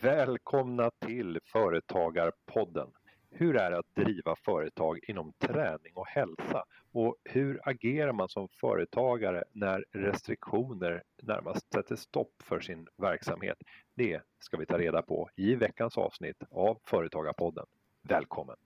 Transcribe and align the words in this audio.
Välkomna 0.00 0.90
till 1.06 1.38
Företagarpodden. 1.44 2.88
Hur 3.30 3.56
är 3.56 3.70
det 3.70 3.78
att 3.78 3.94
driva 3.94 4.36
företag 4.36 4.98
inom 5.08 5.32
träning 5.32 5.92
och 5.94 6.06
hälsa? 6.06 6.64
Och 6.92 7.16
hur 7.24 7.60
agerar 7.68 8.12
man 8.12 8.28
som 8.28 8.48
företagare 8.60 9.44
när 9.52 9.84
restriktioner 9.92 11.02
närmast 11.22 11.72
sätter 11.72 11.96
stopp 11.96 12.32
för 12.42 12.60
sin 12.60 12.86
verksamhet? 12.96 13.58
Det 13.94 14.20
ska 14.38 14.56
vi 14.56 14.66
ta 14.66 14.78
reda 14.78 15.02
på 15.02 15.28
i 15.36 15.54
veckans 15.54 15.98
avsnitt 15.98 16.42
av 16.50 16.78
Företagarpodden. 16.84 17.66
Välkommen! 18.02 18.56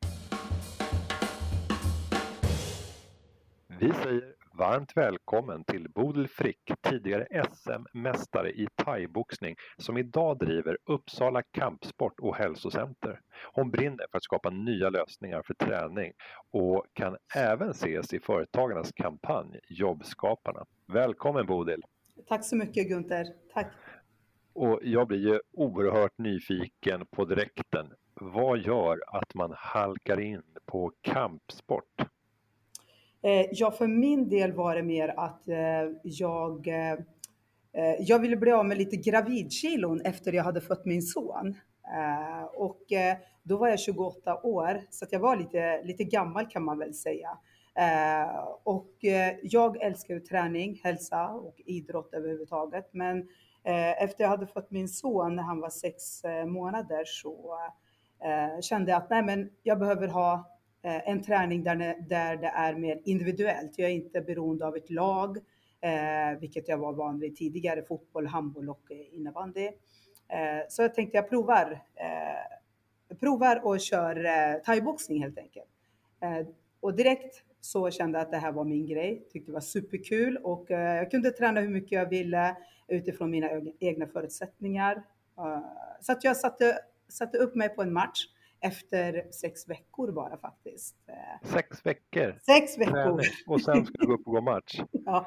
Vi 3.80 3.92
säger 3.92 4.34
varmt 4.54 4.96
välkommen 4.96 5.64
till 5.64 5.88
Bodil 5.88 6.28
Frick, 6.28 6.72
tidigare 6.82 7.26
SM-mästare 7.52 8.50
i 8.50 8.66
thaiboxning 8.84 9.56
som 9.76 9.98
idag 9.98 10.38
driver 10.38 10.78
Uppsala 10.84 11.42
Kampsport 11.42 12.20
och 12.20 12.36
hälsocenter. 12.36 13.20
Hon 13.52 13.70
brinner 13.70 14.06
för 14.10 14.16
att 14.16 14.24
skapa 14.24 14.50
nya 14.50 14.90
lösningar 14.90 15.42
för 15.46 15.54
träning 15.54 16.12
och 16.50 16.86
kan 16.92 17.16
även 17.36 17.70
ses 17.70 18.14
i 18.14 18.20
Företagarnas 18.20 18.92
kampanj 18.92 19.60
Jobbskaparna. 19.68 20.66
Välkommen 20.86 21.46
Bodil! 21.46 21.82
Tack 22.28 22.44
så 22.44 22.56
mycket 22.56 22.88
Gunther, 22.88 23.26
tack! 23.54 23.72
Och 24.52 24.80
jag 24.82 25.08
blir 25.08 25.32
ju 25.32 25.40
oerhört 25.52 26.18
nyfiken 26.18 27.06
på 27.06 27.24
direkten. 27.24 27.92
Vad 28.14 28.58
gör 28.58 28.98
att 29.06 29.34
man 29.34 29.54
halkar 29.56 30.20
in 30.20 30.42
på 30.66 30.92
kampsport? 31.00 32.10
Eh, 33.22 33.46
ja, 33.52 33.70
för 33.70 33.86
min 33.86 34.28
del 34.28 34.52
var 34.52 34.74
det 34.74 34.82
mer 34.82 35.08
att 35.16 35.48
eh, 35.48 35.56
jag, 36.02 36.68
eh, 36.68 36.92
eh, 37.72 37.94
jag 38.00 38.18
ville 38.18 38.36
bli 38.36 38.52
av 38.52 38.66
med 38.66 38.78
lite 38.78 38.96
gravidkilon 38.96 40.00
efter 40.00 40.32
jag 40.32 40.44
hade 40.44 40.60
fött 40.60 40.84
min 40.84 41.02
son. 41.02 41.56
Eh, 41.96 42.44
och 42.44 42.92
eh, 42.92 43.16
då 43.42 43.56
var 43.56 43.68
jag 43.68 43.80
28 43.80 44.40
år, 44.42 44.80
så 44.90 45.06
jag 45.10 45.20
var 45.20 45.36
lite, 45.36 45.82
lite 45.82 46.04
gammal 46.04 46.46
kan 46.46 46.64
man 46.64 46.78
väl 46.78 46.94
säga. 46.94 47.38
Och 48.64 48.94
jag 49.42 49.82
älskar 49.82 50.14
ju 50.14 50.20
träning, 50.20 50.80
hälsa 50.84 51.28
och 51.28 51.54
idrott 51.66 52.14
överhuvudtaget. 52.14 52.88
Men 52.92 53.28
efter 53.98 54.24
jag 54.24 54.28
hade 54.28 54.46
fött 54.46 54.70
min 54.70 54.88
son 54.88 55.36
när 55.36 55.42
han 55.42 55.60
var 55.60 55.70
sex 55.70 56.22
månader 56.46 57.04
så 57.04 57.58
kände 58.60 58.90
jag 58.90 59.02
att 59.02 59.10
nej, 59.10 59.22
men 59.22 59.50
jag 59.62 59.78
behöver 59.78 60.08
ha 60.08 60.59
Eh, 60.82 61.08
en 61.08 61.22
träning 61.22 61.62
där, 61.64 61.76
där 62.08 62.36
det 62.36 62.46
är 62.46 62.74
mer 62.74 63.00
individuellt. 63.04 63.78
Jag 63.78 63.90
är 63.90 63.94
inte 63.94 64.20
beroende 64.20 64.66
av 64.66 64.76
ett 64.76 64.90
lag, 64.90 65.36
eh, 65.80 66.38
vilket 66.40 66.68
jag 66.68 66.78
var 66.78 66.92
van 66.92 67.18
vid 67.18 67.36
tidigare, 67.36 67.82
fotboll, 67.82 68.26
handboll 68.26 68.68
och 68.68 68.90
innebandy. 69.12 69.66
Eh, 70.28 70.60
så 70.68 70.82
jag 70.82 70.94
tänkte 70.94 71.16
jag 71.16 71.28
provar, 71.28 71.82
provar 73.20 73.66
och 73.66 73.80
kör 73.80 74.58
thaiboxning 74.58 75.22
helt 75.22 75.38
enkelt. 75.38 75.68
Och 76.80 76.94
direkt 76.94 77.42
så 77.60 77.90
kände 77.90 78.18
jag 78.18 78.24
att 78.24 78.30
det 78.30 78.38
här 78.38 78.52
var 78.52 78.64
min 78.64 78.86
grej, 78.86 79.26
tyckte 79.32 79.50
det 79.50 79.54
var 79.54 79.60
superkul 79.60 80.36
och 80.36 80.64
jag 80.68 81.10
kunde 81.10 81.30
träna 81.30 81.60
hur 81.60 81.68
mycket 81.68 81.92
jag 81.92 82.08
ville 82.08 82.56
utifrån 82.88 83.30
mina 83.30 83.48
egna 83.80 84.06
förutsättningar. 84.06 85.02
så 86.00 86.12
att 86.12 86.24
jag 86.24 86.36
satte, 86.36 86.78
satte 87.08 87.38
upp 87.38 87.54
mig 87.54 87.68
på 87.68 87.82
en 87.82 87.92
match 87.92 88.26
efter 88.60 89.32
sex 89.32 89.68
veckor 89.68 90.12
bara 90.12 90.36
faktiskt. 90.36 90.96
Sex 91.42 91.86
veckor? 91.86 92.38
Sex 92.46 92.78
veckor. 92.78 93.22
Och 93.46 93.60
sen 93.60 93.86
ska 93.86 93.94
du 93.98 94.06
gå 94.06 94.14
upp 94.14 94.26
och 94.26 94.32
gå 94.32 94.40
match? 94.40 94.80
ja. 94.90 95.26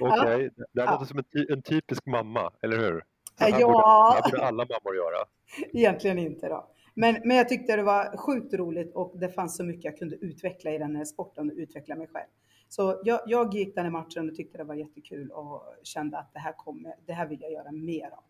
Okej, 0.00 0.34
okay. 0.34 0.50
det 0.72 0.80
här 0.80 0.88
ja. 0.88 0.92
låter 0.92 1.06
som 1.06 1.18
en, 1.18 1.24
ty 1.24 1.46
en, 1.52 1.62
typisk 1.62 2.06
mamma, 2.06 2.52
eller 2.62 2.78
hur? 2.78 3.04
Så 3.38 3.44
här 3.44 3.60
ja. 3.60 3.66
Borde, 3.66 4.14
här 4.14 4.30
borde 4.30 4.46
alla 4.46 4.66
mammor 4.66 4.96
göra. 4.96 5.24
Egentligen 5.72 6.18
inte 6.18 6.48
då. 6.48 6.68
Men, 6.94 7.16
men 7.24 7.36
jag 7.36 7.48
tyckte 7.48 7.76
det 7.76 7.82
var 7.82 8.16
sjukt 8.16 8.54
roligt 8.54 8.94
och 8.94 9.18
det 9.18 9.28
fanns 9.28 9.56
så 9.56 9.64
mycket 9.64 9.84
jag 9.84 9.96
kunde 9.96 10.16
utveckla 10.16 10.70
i 10.70 10.78
den 10.78 10.96
här 10.96 11.04
sporten 11.04 11.50
och 11.50 11.56
utveckla 11.56 11.96
mig 11.96 12.06
själv. 12.06 12.28
Så 12.68 13.00
jag, 13.04 13.20
jag 13.26 13.54
gick 13.54 13.74
den 13.74 13.84
här 13.84 13.92
matchen 13.92 14.28
och 14.28 14.34
tyckte 14.34 14.58
det 14.58 14.64
var 14.64 14.74
jättekul 14.74 15.30
och 15.30 15.62
kände 15.82 16.18
att 16.18 16.32
det 16.32 16.38
här, 16.38 16.52
kommer, 16.52 16.94
det 17.06 17.12
här 17.12 17.26
vill 17.26 17.40
jag 17.40 17.52
göra 17.52 17.72
mer 17.72 18.10
av. 18.10 18.24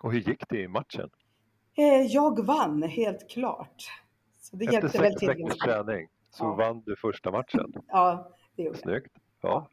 Och 0.00 0.12
hur 0.12 0.20
gick 0.20 0.48
det 0.48 0.60
i 0.60 0.68
matchen? 0.68 1.10
Eh, 1.76 2.06
jag 2.06 2.46
vann 2.46 2.82
helt 2.82 3.30
klart. 3.30 3.90
Så 4.40 4.56
det 4.56 4.64
Efter 4.64 4.88
sex 4.88 5.22
veckors 5.22 5.58
träning 5.58 6.08
så 6.30 6.44
ja. 6.44 6.54
vann 6.54 6.82
du 6.86 6.96
första 6.96 7.30
matchen. 7.30 7.72
Ja, 7.88 8.30
det 8.56 8.62
gjorde 8.62 8.78
jag. 8.78 8.82
Snyggt. 8.82 9.16
Ja. 9.40 9.68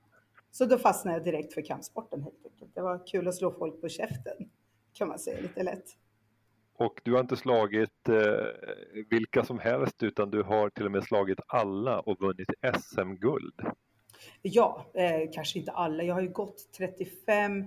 Så 0.51 0.66
då 0.66 0.78
fastnade 0.78 1.17
jag 1.17 1.25
direkt 1.25 1.53
för 1.53 1.61
kampsporten 1.61 2.23
helt 2.23 2.45
enkelt. 2.45 2.75
Det 2.75 2.81
var 2.81 3.07
kul 3.07 3.28
att 3.28 3.35
slå 3.35 3.51
folk 3.51 3.81
på 3.81 3.90
käften 3.90 4.50
kan 4.94 5.07
man 5.07 5.19
säga 5.19 5.41
lite 5.41 5.63
lätt. 5.63 5.85
Och 6.78 7.01
du 7.03 7.13
har 7.13 7.19
inte 7.19 7.38
slagit 7.38 8.09
eh, 8.09 8.16
vilka 9.09 9.44
som 9.44 9.59
helst 9.59 10.03
utan 10.03 10.31
du 10.31 10.44
har 10.44 10.69
till 10.69 10.85
och 10.85 10.91
med 10.91 11.03
slagit 11.03 11.40
alla 11.47 12.00
och 12.00 12.19
vunnit 12.19 12.50
SM-guld. 12.79 13.61
Ja, 14.41 14.85
eh, 14.94 15.29
kanske 15.34 15.59
inte 15.59 15.72
alla. 15.72 16.03
Jag 16.03 16.13
har 16.13 16.22
ju 16.22 16.29
gått 16.29 16.73
35 16.78 17.66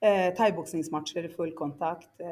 eh, 0.00 0.34
thaiboxningsmatcher 0.34 1.24
i 1.24 1.28
full 1.28 1.52
kontakt. 1.52 2.20
Eh, 2.20 2.26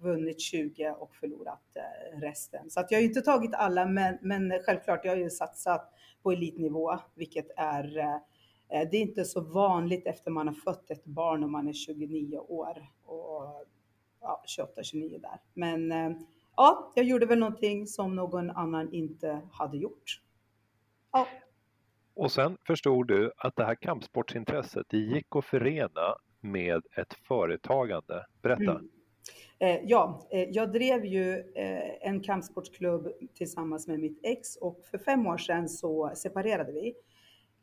vunnit 0.00 0.40
20 0.40 0.90
och 0.90 1.14
förlorat 1.14 1.76
eh, 1.76 2.20
resten. 2.20 2.70
Så 2.70 2.80
att 2.80 2.90
jag 2.90 2.98
har 2.98 3.04
inte 3.04 3.20
tagit 3.20 3.54
alla, 3.54 3.86
men, 3.86 4.18
men 4.22 4.52
självklart, 4.66 5.04
jag 5.04 5.12
har 5.12 5.16
ju 5.16 5.30
satsat 5.30 5.92
på 6.22 6.32
elitnivå, 6.32 6.98
vilket 7.14 7.46
är 7.56 7.98
eh, 7.98 8.18
det 8.90 8.96
är 8.96 9.00
inte 9.00 9.24
så 9.24 9.40
vanligt 9.40 10.06
efter 10.06 10.30
man 10.30 10.48
har 10.48 10.54
fött 10.54 10.90
ett 10.90 11.04
barn 11.04 11.44
och 11.44 11.50
man 11.50 11.68
är 11.68 11.72
29 11.72 12.38
år 12.38 12.86
och 13.04 13.66
ja, 14.20 14.42
28, 14.46 14.82
29 14.82 15.18
där. 15.22 15.40
Men 15.54 15.92
eh, 15.92 16.10
ja, 16.56 16.92
jag 16.94 17.04
gjorde 17.04 17.26
väl 17.26 17.38
någonting 17.38 17.86
som 17.86 18.16
någon 18.16 18.50
annan 18.50 18.92
inte 18.92 19.40
hade 19.52 19.76
gjort. 19.76 20.22
Ja. 21.12 21.26
Och 22.14 22.32
sen 22.32 22.56
förstod 22.66 23.08
du 23.08 23.32
att 23.36 23.56
det 23.56 23.64
här 23.64 23.74
kampsportsintresset, 23.74 24.86
det 24.88 24.98
gick 24.98 25.36
att 25.36 25.44
förena 25.44 26.16
med 26.40 26.82
ett 26.96 27.14
företagande. 27.14 28.26
Berätta. 28.42 28.70
Mm. 28.70 28.88
Eh, 29.60 29.80
ja, 29.84 30.28
eh, 30.30 30.48
jag 30.50 30.72
drev 30.72 31.04
ju 31.04 31.34
eh, 31.54 32.08
en 32.08 32.20
kampsportsklubb 32.20 33.08
tillsammans 33.34 33.88
med 33.88 34.00
mitt 34.00 34.20
ex 34.22 34.56
och 34.56 34.84
för 34.90 34.98
fem 34.98 35.26
år 35.26 35.38
sedan 35.38 35.68
så 35.68 36.12
separerade 36.14 36.72
vi. 36.72 36.94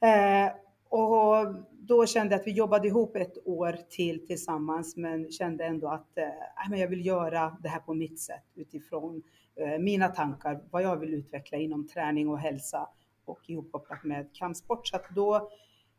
Eh, 0.01 0.51
och 0.89 1.55
då 1.71 2.05
kände 2.05 2.33
jag 2.33 2.41
att 2.41 2.47
vi 2.47 2.51
jobbade 2.51 2.87
ihop 2.87 3.15
ett 3.15 3.47
år 3.47 3.77
till 3.89 4.27
tillsammans 4.27 4.95
men 4.95 5.31
kände 5.31 5.65
ändå 5.65 5.87
att 5.87 6.17
eh, 6.17 6.79
jag 6.79 6.87
vill 6.87 7.05
göra 7.05 7.57
det 7.63 7.69
här 7.69 7.79
på 7.79 7.93
mitt 7.93 8.19
sätt 8.19 8.43
utifrån 8.55 9.23
eh, 9.55 9.79
mina 9.79 10.07
tankar, 10.07 10.61
vad 10.71 10.83
jag 10.83 10.97
vill 10.97 11.13
utveckla 11.13 11.57
inom 11.57 11.87
träning 11.87 12.29
och 12.29 12.39
hälsa 12.39 12.89
och 13.25 13.49
ihopkopplat 13.49 14.03
med 14.03 14.29
kampsport. 14.33 14.87
Så 14.87 14.95
att 14.95 15.09
då 15.15 15.49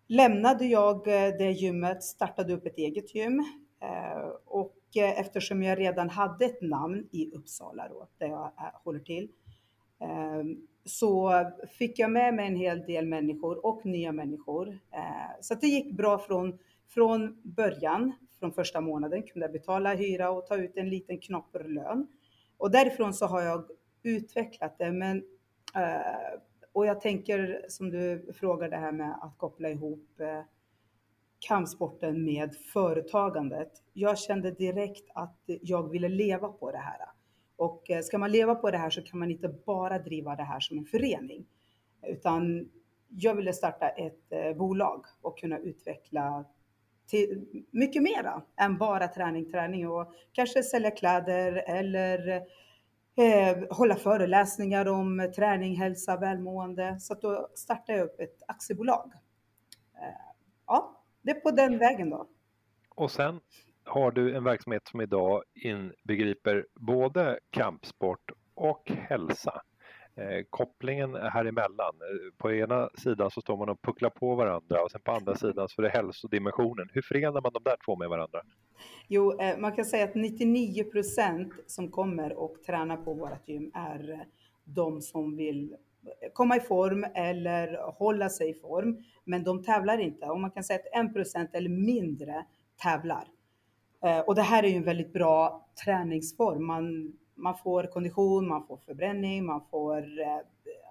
lämnade 0.07 0.67
jag 0.67 0.97
eh, 1.09 1.37
det 1.39 1.51
gymmet, 1.51 2.03
startade 2.03 2.53
upp 2.53 2.67
ett 2.67 2.79
eget 2.79 3.15
gym 3.15 3.45
och 4.45 4.75
eftersom 5.05 5.63
jag 5.63 5.79
redan 5.79 6.11
hade 6.11 6.45
ett 6.45 6.63
namn 6.63 7.09
i 7.13 7.31
Uppsala 7.35 7.89
då, 7.89 8.09
där 8.19 8.27
jag 8.27 8.53
håller 8.85 9.01
till, 9.01 9.29
ehm, 10.01 10.67
så 10.85 11.45
fick 11.79 11.99
jag 11.99 12.11
med 12.11 12.35
mig 12.35 12.47
en 12.47 12.57
hel 12.57 12.87
del 12.87 13.07
människor 13.07 13.67
och 13.67 13.87
nya 13.87 14.13
människor. 14.13 14.69
Ehm, 14.69 15.37
så 15.41 15.55
det 15.55 15.67
gick 15.67 15.93
bra 15.93 16.19
från, 16.19 16.59
från 16.89 17.41
början, 17.43 18.13
från 18.39 18.53
första 18.53 18.81
månaden 18.81 19.23
kunde 19.23 19.47
jag 19.47 19.53
betala 19.53 19.95
hyra 19.95 20.31
och 20.31 20.47
ta 20.47 20.57
ut 20.57 20.77
en 20.77 20.91
liten 20.91 21.19
knapperlön. 21.19 22.07
Och 22.57 22.71
därifrån 22.71 23.15
så 23.15 23.27
har 23.27 23.43
jag 23.43 23.65
utvecklat 24.03 24.79
det. 24.79 24.93
Men, 24.93 25.17
eh, 25.75 26.41
och 26.73 26.87
jag 26.87 27.01
tänker 27.01 27.67
som 27.69 27.91
du 27.91 28.33
frågar 28.39 28.69
det 28.69 28.77
här 28.77 28.93
med 28.93 29.19
att 29.23 29.39
koppla 29.39 29.71
ihop 29.71 30.21
eh, 30.21 30.41
kampsporten 31.47 32.25
med 32.25 32.57
företagandet. 32.73 33.73
Jag 33.93 34.19
kände 34.19 34.51
direkt 34.51 35.11
att 35.15 35.41
jag 35.47 35.91
ville 35.91 36.09
leva 36.09 36.49
på 36.49 36.73
det 36.73 36.79
här. 36.79 36.99
Och 37.57 37.91
eh, 37.91 38.03
ska 38.03 38.19
man 38.19 38.33
leva 38.33 38.55
på 38.55 38.71
det 38.71 38.79
här 38.79 38.91
så 38.91 39.03
kan 39.03 39.19
man 39.19 39.31
inte 39.31 39.49
bara 39.49 39.99
driva 39.99 40.37
det 40.37 40.43
här 40.43 40.61
som 40.61 40.79
en 40.79 40.85
förening. 40.85 41.47
Utan 42.07 42.69
jag 43.09 43.35
ville 43.35 43.53
starta 43.53 43.89
ett 43.89 44.33
eh, 44.33 44.57
bolag 44.57 45.05
och 45.23 45.39
kunna 45.39 45.59
utveckla 45.59 46.45
till 47.07 47.47
mycket 47.71 48.03
mera 48.03 48.43
än 48.57 48.79
bara 48.79 49.09
träning, 49.09 49.51
träning 49.51 49.89
och 49.89 50.13
kanske 50.33 50.63
sälja 50.63 50.91
kläder 50.91 51.65
eller 51.67 52.37
eh, 53.17 53.57
hålla 53.71 53.95
föreläsningar 53.95 54.89
om 54.89 55.33
träning, 55.37 55.77
hälsa, 55.77 56.17
välmående. 56.17 57.01
Så 57.01 57.15
då 57.15 57.49
startade 57.55 57.99
jag 57.99 58.05
upp 58.05 58.21
ett 58.21 58.43
aktiebolag. 58.49 59.13
Eh, 59.95 60.33
ja, 60.67 61.03
det 61.27 61.33
är 61.33 61.41
på 61.41 61.51
den 61.51 61.79
vägen 61.79 62.11
då. 62.11 62.27
Och 62.95 63.11
sen 63.11 63.41
har 63.85 64.11
du 64.11 64.37
en 64.37 64.45
verksamhet 64.45 64.83
som 64.87 65.01
idag 65.01 65.43
inbegriper 65.55 66.67
både 66.75 67.39
kampsport 67.51 68.31
och 68.55 68.91
hälsa. 68.91 69.63
Eh, 70.15 70.45
kopplingen 70.51 71.15
här 71.15 71.45
emellan. 71.45 71.95
Eh, 71.95 72.33
på 72.37 72.53
ena 72.53 72.91
sidan 72.95 73.31
så 73.31 73.41
står 73.41 73.57
man 73.57 73.69
och 73.69 73.83
pucklar 73.83 74.11
på 74.11 74.35
varandra 74.35 74.83
och 74.83 74.91
sen 74.91 75.01
på 75.01 75.13
andra 75.13 75.35
sidan 75.35 75.69
så 75.69 75.83
är 75.83 75.83
det 75.83 75.89
hälsodimensionen. 75.89 76.89
Hur 76.93 77.03
förenar 77.03 77.41
man 77.41 77.53
de 77.53 77.63
där 77.63 77.77
två 77.85 77.97
med 77.97 78.09
varandra? 78.09 78.43
Jo, 79.09 79.41
eh, 79.41 79.59
man 79.59 79.77
kan 79.77 79.85
säga 79.85 80.05
att 80.05 80.15
99 80.15 80.85
procent 80.85 81.53
som 81.67 81.91
kommer 81.91 82.39
och 82.39 82.63
tränar 82.67 82.97
på 82.97 83.15
vårt 83.15 83.49
gym 83.49 83.71
är 83.75 84.27
de 84.65 85.01
som 85.01 85.37
vill 85.37 85.77
komma 86.33 86.57
i 86.57 86.61
form 86.61 87.07
eller 87.15 87.93
hålla 87.93 88.29
sig 88.29 88.51
i 88.51 88.55
form. 88.55 89.05
Men 89.25 89.45
de 89.45 89.63
tävlar 89.63 89.99
inte. 89.99 90.27
Och 90.27 90.41
man 90.41 90.51
kan 90.51 90.65
säga 90.65 90.79
att 90.79 91.07
1 91.07 91.15
procent 91.15 91.51
eller 91.55 91.71
mindre 91.71 92.45
tävlar. 92.83 93.29
Eh, 94.05 94.19
och 94.19 94.35
det 94.35 94.43
här 94.43 94.63
är 94.63 94.69
ju 94.69 94.77
en 94.77 94.85
väldigt 94.85 95.13
bra 95.13 95.67
träningsform. 95.85 96.67
Man, 96.67 97.13
man 97.35 97.59
får 97.59 97.85
kondition, 97.85 98.49
man 98.49 98.67
får 98.67 98.77
förbränning, 98.77 99.47
man 99.47 99.61
får, 99.71 100.21
eh, 100.21 100.39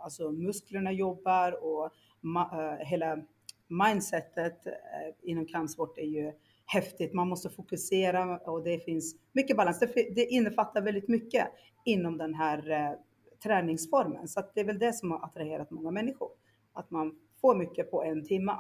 alltså 0.04 0.32
musklerna 0.32 0.92
jobbar 0.92 1.64
och 1.64 1.90
ma, 2.22 2.42
eh, 2.42 2.86
hela 2.88 3.18
mindsetet 3.68 4.58
inom 5.24 5.46
kampsport 5.46 5.98
är 5.98 6.06
ju 6.06 6.32
häftigt. 6.66 7.14
Man 7.14 7.28
måste 7.28 7.50
fokusera 7.50 8.38
och 8.38 8.64
det 8.64 8.86
finns 8.86 9.16
mycket 9.32 9.58
balans. 9.58 9.80
Det, 9.80 10.16
det 10.16 10.26
innefattar 10.26 10.82
väldigt 10.82 11.08
mycket 11.08 11.48
inom 11.86 12.18
den 12.18 12.34
här 12.34 12.96
träningsformen. 13.44 14.28
Så 14.28 14.44
det 14.54 14.60
är 14.60 14.66
väl 14.66 14.80
det 14.80 14.94
som 14.94 15.12
har 15.12 15.26
attraherat 15.26 15.72
många 15.72 15.92
människor. 15.92 16.30
Att 16.74 16.92
man 16.92 17.20
får 17.42 17.56
mycket 17.56 17.92
på 17.92 18.04
en 18.04 18.26
timme. 18.26 18.58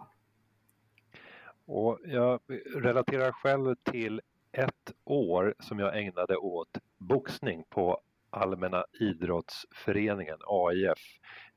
Och 1.66 2.00
jag 2.06 2.39
relaterar 2.75 3.31
själv 3.31 3.75
till 3.83 4.22
ett 4.51 4.94
år 5.04 5.56
som 5.60 5.80
jag 5.80 6.00
ägnade 6.00 6.38
åt 6.38 6.77
boxning 6.98 7.63
på 7.69 8.00
Allmänna 8.35 8.85
idrottsföreningen, 8.99 10.37
AIF, 10.45 10.99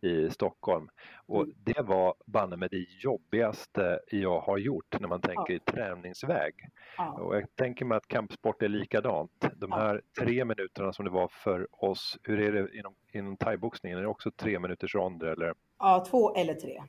i 0.00 0.30
Stockholm. 0.30 0.88
Och 1.26 1.42
mm. 1.42 1.54
det 1.58 1.82
var 1.82 2.14
banne 2.26 2.56
med 2.56 2.70
det 2.70 2.86
jobbigaste 3.02 4.00
jag 4.10 4.40
har 4.40 4.58
gjort 4.58 5.00
när 5.00 5.08
man 5.08 5.20
tänker 5.20 5.54
i 5.54 5.58
träningsväg. 5.58 6.54
Ja. 6.96 7.12
Och 7.12 7.36
jag 7.36 7.56
tänker 7.56 7.84
mig 7.84 7.96
att 7.96 8.08
kampsport 8.08 8.62
är 8.62 8.69
likadant. 8.69 9.44
De 9.56 9.72
här 9.72 10.02
tre 10.20 10.44
minuterna 10.44 10.92
som 10.92 11.04
det 11.04 11.10
var 11.10 11.28
för 11.28 11.84
oss, 11.84 12.19
hur 12.22 12.40
är 12.40 12.52
det 12.52 12.78
inom, 12.78 12.94
inom 13.12 13.36
thaiboxningen? 13.36 13.98
Är 13.98 14.02
det 14.02 14.08
också 14.08 14.31
tre 14.31 14.58
minuters 14.58 14.94
ronder 14.94 15.26
eller? 15.26 15.54
Ja, 15.78 16.04
två 16.10 16.34
eller 16.34 16.54
tre. 16.54 16.82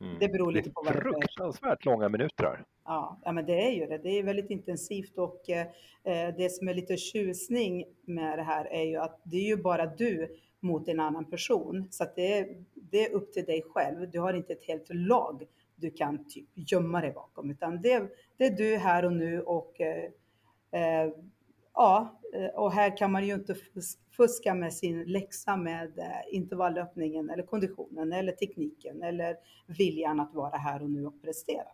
Mm. 0.00 0.18
Det 0.20 0.28
beror 0.28 0.52
lite 0.52 0.70
på 0.70 0.82
vad 0.84 0.94
det 0.94 0.98
är. 0.98 1.02
Fruktansvärt 1.02 1.84
långa 1.84 2.08
minuter. 2.08 2.64
Ja, 2.84 3.20
ja, 3.24 3.32
men 3.32 3.46
det 3.46 3.66
är 3.66 3.70
ju 3.70 3.86
det. 3.86 3.98
Det 3.98 4.18
är 4.18 4.22
väldigt 4.22 4.50
intensivt 4.50 5.18
och 5.18 5.50
eh, 5.50 5.66
det 6.36 6.52
som 6.52 6.68
är 6.68 6.74
lite 6.74 6.96
tjusning 6.96 7.84
med 8.04 8.38
det 8.38 8.42
här 8.42 8.64
är 8.64 8.84
ju 8.84 8.96
att 8.96 9.20
det 9.24 9.36
är 9.36 9.46
ju 9.46 9.56
bara 9.56 9.86
du 9.86 10.36
mot 10.60 10.88
en 10.88 11.00
annan 11.00 11.24
person. 11.24 11.88
Så 11.90 12.04
att 12.04 12.16
det, 12.16 12.38
är, 12.38 12.64
det 12.74 13.06
är 13.06 13.12
upp 13.12 13.32
till 13.32 13.44
dig 13.44 13.62
själv. 13.62 14.10
Du 14.10 14.20
har 14.20 14.34
inte 14.34 14.52
ett 14.52 14.64
helt 14.64 14.86
lag 14.88 15.46
du 15.80 15.90
kan 15.90 16.24
typ 16.28 16.48
gömma 16.54 17.00
dig 17.00 17.12
bakom, 17.12 17.50
utan 17.50 17.82
det, 17.82 18.08
det 18.36 18.46
är 18.46 18.50
du 18.50 18.76
här 18.76 19.04
och 19.04 19.12
nu 19.12 19.42
och 19.42 19.80
eh, 19.80 20.04
eh, 20.70 21.12
ja, 21.74 22.20
och 22.54 22.72
här 22.72 22.96
kan 22.96 23.12
man 23.12 23.26
ju 23.26 23.34
inte 23.34 23.54
fuska 24.16 24.54
med 24.54 24.74
sin 24.74 25.04
läxa 25.04 25.56
med 25.56 25.98
eh, 25.98 26.34
intervallöppningen 26.34 27.30
eller 27.30 27.42
konditionen 27.42 28.12
eller 28.12 28.32
tekniken 28.32 29.02
eller 29.02 29.36
viljan 29.78 30.20
att 30.20 30.34
vara 30.34 30.56
här 30.56 30.82
och 30.82 30.90
nu 30.90 31.06
och 31.06 31.22
prestera. 31.22 31.68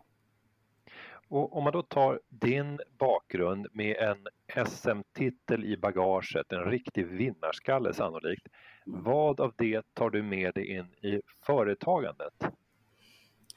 Och 1.29 1.57
om 1.57 1.63
man 1.63 1.73
då 1.73 1.81
tar 1.81 2.19
din 2.29 2.79
bakgrund 2.99 3.67
med 3.71 3.95
en 3.95 4.27
SM-titel 4.67 5.65
i 5.65 5.77
bagaget, 5.77 6.51
en 6.51 6.63
riktig 6.63 7.07
vinnarskalle 7.07 7.93
sannolikt. 7.93 8.47
Vad 8.85 9.39
av 9.39 9.53
det 9.57 9.93
tar 9.93 10.09
du 10.09 10.23
med 10.23 10.53
dig 10.53 10.67
in 10.67 10.95
i 11.01 11.21
företagandet? 11.45 12.33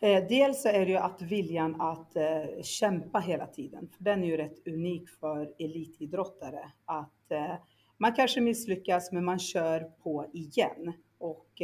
Eh, 0.03 0.25
dels 0.29 0.67
är 0.67 0.87
det 0.87 0.91
ju 0.93 0.97
att 0.97 1.23
viljan 1.23 1.81
att 1.81 2.17
eh, 2.17 2.63
kämpa 2.63 3.19
hela 3.19 3.47
tiden, 3.47 3.89
för 3.97 4.05
den 4.05 4.23
är 4.23 4.27
ju 4.27 4.37
rätt 4.37 4.67
unik 4.67 5.09
för 5.09 5.55
elitidrottare. 5.59 6.73
Att 6.85 7.31
eh, 7.31 7.55
man 7.99 8.13
kanske 8.13 8.41
misslyckas 8.41 9.13
men 9.13 9.25
man 9.25 9.39
kör 9.39 9.81
på 10.03 10.27
igen. 10.33 10.93
Och 11.19 11.63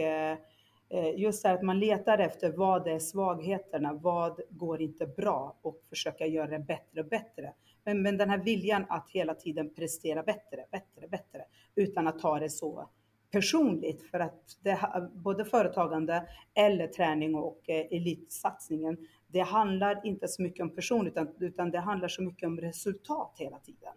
just 1.17 1.43
det 1.43 1.51
att 1.51 1.63
man 1.63 1.81
letar 1.81 2.19
efter 2.19 2.53
vad 2.53 2.89
är 2.89 2.99
svagheterna, 2.99 3.93
vad 3.93 4.41
går 4.51 4.83
inte 4.83 5.07
bra 5.07 5.59
och 5.63 5.81
försöka 5.89 6.27
göra 6.27 6.47
det 6.47 6.59
bättre 6.59 7.01
och 7.01 7.07
bättre. 7.07 7.53
Men, 7.85 8.03
men 8.03 8.17
den 8.17 8.31
här 8.31 8.39
viljan 8.39 8.87
att 8.89 9.11
hela 9.11 9.35
tiden 9.35 9.75
prestera 9.75 10.23
bättre, 10.23 10.65
bättre, 10.71 11.09
bättre 11.09 11.45
utan 11.75 12.07
att 12.07 12.19
ta 12.19 12.39
det 12.39 12.51
så 12.51 12.89
personligt 13.37 14.11
för 14.11 14.21
att 14.21 14.59
det, 14.63 14.79
både 15.15 15.45
företagande 15.45 16.29
eller 16.55 16.87
träning 16.87 17.35
och 17.35 17.71
eh, 17.71 17.87
elitsatsningen, 17.91 18.97
det 19.27 19.41
handlar 19.41 20.07
inte 20.07 20.29
så 20.29 20.43
mycket 20.43 20.63
om 20.63 20.71
person 20.71 21.07
utan, 21.07 21.29
utan 21.41 21.71
det 21.71 21.79
handlar 21.79 22.09
så 22.09 22.23
mycket 22.23 22.47
om 22.47 22.61
resultat 22.61 23.35
hela 23.39 23.59
tiden. 23.59 23.93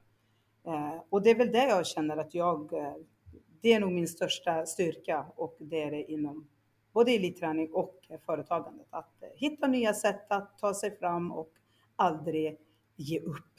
Eh, 0.67 1.03
och 1.09 1.23
det 1.23 1.29
är 1.29 1.35
väl 1.35 1.51
det 1.51 1.67
jag 1.67 1.87
känner 1.87 2.17
att 2.17 2.33
jag, 2.33 2.73
eh, 2.73 2.93
det 3.61 3.73
är 3.73 3.79
nog 3.79 3.91
min 3.91 4.07
största 4.07 4.65
styrka 4.65 5.25
och 5.35 5.57
det 5.59 5.83
är 5.83 5.91
det 5.91 6.11
inom 6.11 6.49
både 6.93 7.11
elitträning 7.11 7.73
och 7.73 7.95
företagandet. 8.25 8.87
Att 8.89 9.23
eh, 9.23 9.29
hitta 9.35 9.67
nya 9.67 9.93
sätt 9.93 10.31
att 10.31 10.57
ta 10.57 10.73
sig 10.73 10.97
fram 10.97 11.31
och 11.31 11.51
aldrig 11.95 12.57
ge 12.95 13.19
upp. 13.19 13.53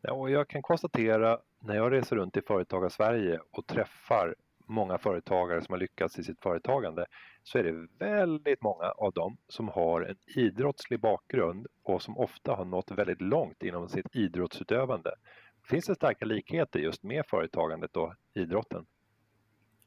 Ja, 0.00 0.12
och 0.12 0.30
jag 0.30 0.48
kan 0.48 0.62
konstatera 0.62 1.38
när 1.60 1.76
jag 1.76 1.92
reser 1.92 2.16
runt 2.16 2.36
i 2.36 2.42
företagarsverige 2.42 3.40
och 3.50 3.66
träffar 3.66 4.34
många 4.66 4.98
företagare 4.98 5.62
som 5.62 5.72
har 5.72 5.78
lyckats 5.78 6.18
i 6.18 6.22
sitt 6.22 6.40
företagande 6.40 7.06
så 7.42 7.58
är 7.58 7.62
det 7.62 7.88
väldigt 7.98 8.62
många 8.62 8.84
av 8.84 9.12
dem 9.12 9.36
som 9.48 9.68
har 9.68 10.02
en 10.02 10.16
idrottslig 10.36 11.00
bakgrund 11.00 11.66
och 11.82 12.02
som 12.02 12.18
ofta 12.18 12.54
har 12.54 12.64
nått 12.64 12.90
väldigt 12.90 13.20
långt 13.20 13.62
inom 13.62 13.88
sitt 13.88 14.16
idrottsutövande. 14.16 15.10
Finns 15.68 15.86
det 15.86 15.94
starka 15.94 16.24
likheter 16.24 16.80
just 16.80 17.02
med 17.02 17.26
företagandet 17.26 17.96
och 17.96 18.14
idrotten? 18.34 18.86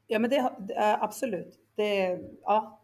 Ja, 0.06 0.18
men 0.18 0.30
det, 0.30 0.52
absolut. 1.00 1.58
Det, 1.74 2.20
ja, 2.42 2.80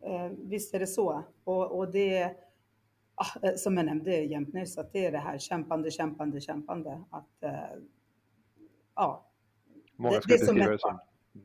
eh, 0.00 0.30
visst 0.38 0.74
är 0.74 0.78
det 0.78 0.86
så. 0.86 1.24
Och, 1.44 1.78
och 1.78 1.92
det, 1.92 2.22
eh, 2.22 3.54
som 3.56 3.76
jag 3.76 3.86
nämnde 3.86 4.16
jämt 4.16 4.54
nyss, 4.54 4.78
att 4.78 4.92
det 4.92 5.06
är 5.06 5.12
det 5.12 5.18
här 5.18 5.38
kämpande, 5.38 5.90
kämpande, 5.90 6.40
kämpande. 6.40 7.04
Att, 7.10 7.42
eh, 7.42 7.52
ja. 8.94 9.30
Många 9.96 10.20
skulle 10.20 10.38
beskriva 10.38 10.70
det 10.70 10.78
som, 10.78 11.00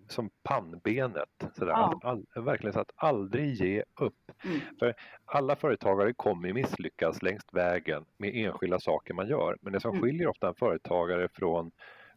som 0.08 0.30
pannbenet. 0.44 1.30
Sådär. 1.54 1.72
Ja. 1.72 1.94
Att 1.96 2.06
all, 2.06 2.26
verkligen 2.36 2.74
så 2.74 2.80
att 2.80 2.92
aldrig 2.96 3.54
ge 3.54 3.84
upp. 4.00 4.32
Mm. 4.44 4.60
För 4.80 4.94
alla 5.26 5.56
företagare 5.56 6.14
kommer 6.14 6.48
ju 6.48 6.54
misslyckas 6.54 7.22
längs 7.22 7.44
vägen 7.52 8.06
med 8.18 8.32
enskilda 8.36 8.80
saker 8.80 9.14
man 9.14 9.28
gör. 9.28 9.58
Men 9.62 9.74
det 9.74 9.80
som 9.80 9.92
mm. 9.92 10.02
skiljer 10.02 10.28
ofta 10.28 10.48
en 10.48 10.56
företagare 10.56 11.30
från 11.34 11.72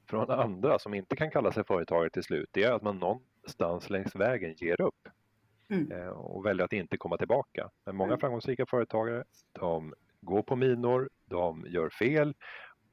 från 0.07 0.31
andra 0.31 0.79
som 0.79 0.95
inte 0.95 1.17
kan 1.17 1.31
kalla 1.31 1.53
sig 1.53 1.65
företagare 1.65 2.11
till 2.11 2.23
slut, 2.23 2.49
det 2.53 2.65
är 2.65 2.73
att 2.73 2.83
man 2.83 2.99
någonstans 2.99 3.91
längs 3.91 4.17
vägen 4.17 4.55
ger 4.59 4.81
upp 4.81 5.09
mm. 5.69 5.93
Eh, 5.93 6.09
och 6.09 6.47
väljer 6.47 6.65
att 6.65 6.73
inte 6.73 6.97
komma 6.97 7.17
tillbaka. 7.17 7.71
Men 7.85 7.97
många 7.97 8.11
mm. 8.11 8.21
framgångsrika 8.21 8.67
företagare, 8.67 9.25
de 9.53 9.95
går 10.21 10.43
på 10.43 10.57
minor, 10.57 11.11
de 11.25 11.67
gör 11.69 11.91
fel, 11.91 12.35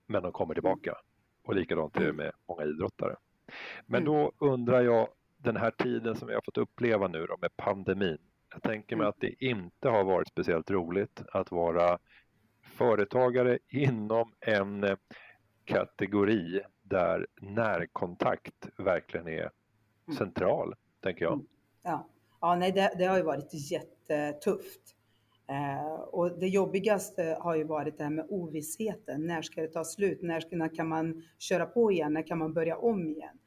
men 0.06 0.24
de 0.24 0.32
kommer 0.32 0.54
tillbaka. 0.54 0.98
Och 1.44 1.56
likadant 1.56 1.96
är 1.96 2.00
det 2.00 2.06
mm. 2.06 2.16
med 2.16 2.32
många 2.48 2.64
idrottare. 2.64 3.16
Men 3.86 4.02
mm. 4.02 4.14
då 4.14 4.32
undrar 4.38 4.82
jag, 4.82 5.08
den 5.38 5.58
här 5.58 5.72
tiden 5.72 6.16
som 6.16 6.28
vi 6.28 6.34
har 6.34 6.42
fått 6.42 6.58
uppleva 6.58 7.08
nu 7.08 7.26
då 7.26 7.38
med 7.42 7.58
pandemin. 7.58 8.18
Jag 8.54 8.64
tänker 8.64 8.96
mig 8.96 9.08
att 9.08 9.20
det 9.20 9.46
inte 9.46 9.90
har 9.90 10.04
varit 10.04 10.28
speciellt 10.28 10.72
roligt 10.72 11.22
att 11.32 11.52
vara 11.52 12.00
företagare 12.64 13.60
inom 13.70 14.34
en 14.40 14.98
kategori 15.66 16.62
där 16.82 17.28
närkontakt 17.42 18.70
verkligen 18.78 19.28
är 19.28 19.52
mm. 20.08 20.18
central, 20.18 20.68
mm. 20.68 20.78
tänker 21.04 21.26
jag. 21.26 21.46
Ja, 21.84 22.08
ja 22.42 22.56
nej, 22.56 22.72
det, 22.72 22.94
det 22.98 23.06
har 23.06 23.18
ju 23.18 23.24
varit 23.24 23.72
jättetufft. 23.72 24.96
Eh, 25.50 26.02
och 26.02 26.40
det 26.40 26.48
jobbigaste 26.48 27.38
har 27.40 27.56
ju 27.56 27.64
varit 27.64 27.98
det 27.98 28.04
här 28.04 28.12
med 28.12 28.26
ovissheten. 28.30 29.28
När 29.28 29.42
ska 29.42 29.62
det 29.62 29.68
ta 29.68 29.84
slut? 29.84 30.22
När, 30.22 30.40
ska, 30.40 30.56
när 30.56 30.76
kan 30.76 30.88
man 30.88 31.24
köra 31.40 31.66
på 31.66 31.92
igen? 31.92 32.14
När 32.14 32.28
kan 32.28 32.38
man 32.38 32.54
börja 32.54 32.78
om 32.78 33.10
igen? 33.10 33.38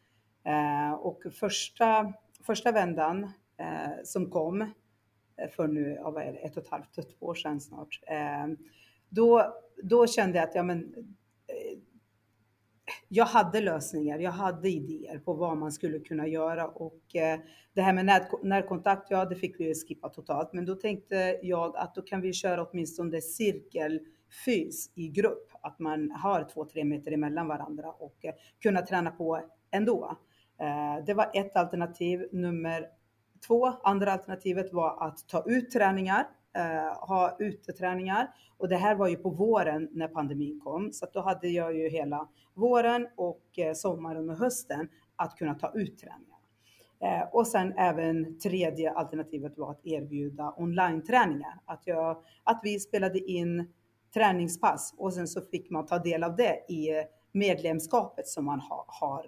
Eh, 0.45 0.93
och 0.93 1.23
första, 1.33 2.13
första 2.47 2.73
vändan 2.73 3.31
eh, 3.57 4.05
som 4.05 4.31
kom 4.31 4.63
eh, 4.63 5.49
för 5.57 5.69
nu, 5.69 5.99
vad 6.03 6.23
är 6.23 6.33
det, 6.33 6.39
ett 6.39 6.57
och 6.57 6.63
ett 6.63 6.69
halvt, 6.69 6.95
två 6.95 7.27
år 7.27 7.35
sedan 7.35 7.61
snart. 7.61 8.01
Eh, 8.07 8.47
då, 9.09 9.55
då 9.83 10.07
kände 10.07 10.39
jag 10.39 10.49
att 10.49 10.55
ja, 10.55 10.63
men, 10.63 10.95
jag 13.09 13.25
hade 13.25 13.61
lösningar, 13.61 14.19
jag 14.19 14.31
hade 14.31 14.69
idéer 14.69 15.19
på 15.19 15.35
vad 15.35 15.57
man 15.57 15.73
skulle 15.73 15.99
kunna 15.99 16.27
göra 16.27 16.67
och 16.67 17.17
eh, 17.17 17.41
det 17.75 17.83
här 17.83 17.93
med 17.93 18.05
när, 18.05 18.23
närkontakt, 18.43 19.11
ja 19.11 19.25
det 19.25 19.37
fick 19.37 19.61
vi 19.61 19.75
skippa 19.75 20.09
totalt, 20.09 20.53
men 20.53 20.65
då 20.65 20.75
tänkte 20.75 21.39
jag 21.43 21.77
att 21.77 21.95
då 21.95 22.03
kan 22.03 22.21
vi 22.21 22.33
köra 22.33 22.65
åtminstone 22.65 23.21
cirkelfys 23.21 24.91
i 24.95 25.09
grupp, 25.09 25.53
att 25.63 25.79
man 25.79 26.11
har 26.11 26.49
två, 26.55 26.65
tre 26.65 26.85
meter 26.85 27.13
emellan 27.13 27.49
varandra 27.49 27.91
och 27.91 28.25
eh, 28.25 28.35
kunna 28.63 28.83
träna 28.83 29.11
på 29.11 29.41
ändå. 29.71 30.17
Eh, 30.61 31.05
det 31.07 31.15
var 31.15 31.31
ett 31.35 31.57
alternativ. 31.57 32.29
Nummer 32.33 32.87
två, 33.47 33.67
andra 33.67 34.13
alternativet 34.13 34.73
var 34.73 35.07
att 35.07 35.29
ta 35.29 35.45
ut 35.47 35.71
träningar 35.71 36.27
eh, 36.57 37.09
ha 37.09 37.37
uteträningar. 37.39 38.35
Och 38.59 38.69
det 38.69 38.77
här 38.77 38.95
var 38.95 39.09
ju 39.09 39.17
på 39.17 39.31
våren 39.31 39.89
när 39.93 40.09
pandemin 40.09 40.61
kom, 40.61 40.93
så 40.93 41.07
då 41.13 41.21
hade 41.21 41.49
jag 41.49 41.77
ju 41.77 41.89
hela 41.89 42.29
våren 42.55 43.09
och 43.17 43.59
eh, 43.59 43.75
sommaren 43.75 44.31
och 44.31 44.37
hösten 44.37 44.89
att 45.17 45.37
kunna 45.37 45.55
ta 45.55 45.73
ut 45.75 45.99
träningar. 45.99 46.39
Eh, 47.01 47.29
och 47.33 47.47
sen 47.47 47.73
även 47.77 48.39
tredje 48.39 48.93
alternativet 48.93 49.59
var 49.59 49.71
att 49.71 49.87
erbjuda 49.87 50.55
online-träningar. 50.57 51.61
Att, 51.65 51.83
jag, 51.85 52.25
att 52.45 52.61
vi 52.63 52.81
spelade 52.81 53.19
in 53.19 53.73
träningspass 54.15 54.95
och 54.99 55.15
sen 55.15 55.29
så 55.29 55.41
fick 55.41 55.71
man 55.71 55.87
ta 55.87 55.99
del 55.99 56.25
av 56.25 56.37
det 56.37 56.73
i 56.73 56.89
medlemskapet 57.33 58.29
som 58.29 58.45
man 58.45 58.61
har, 58.61 58.85
har 58.87 59.27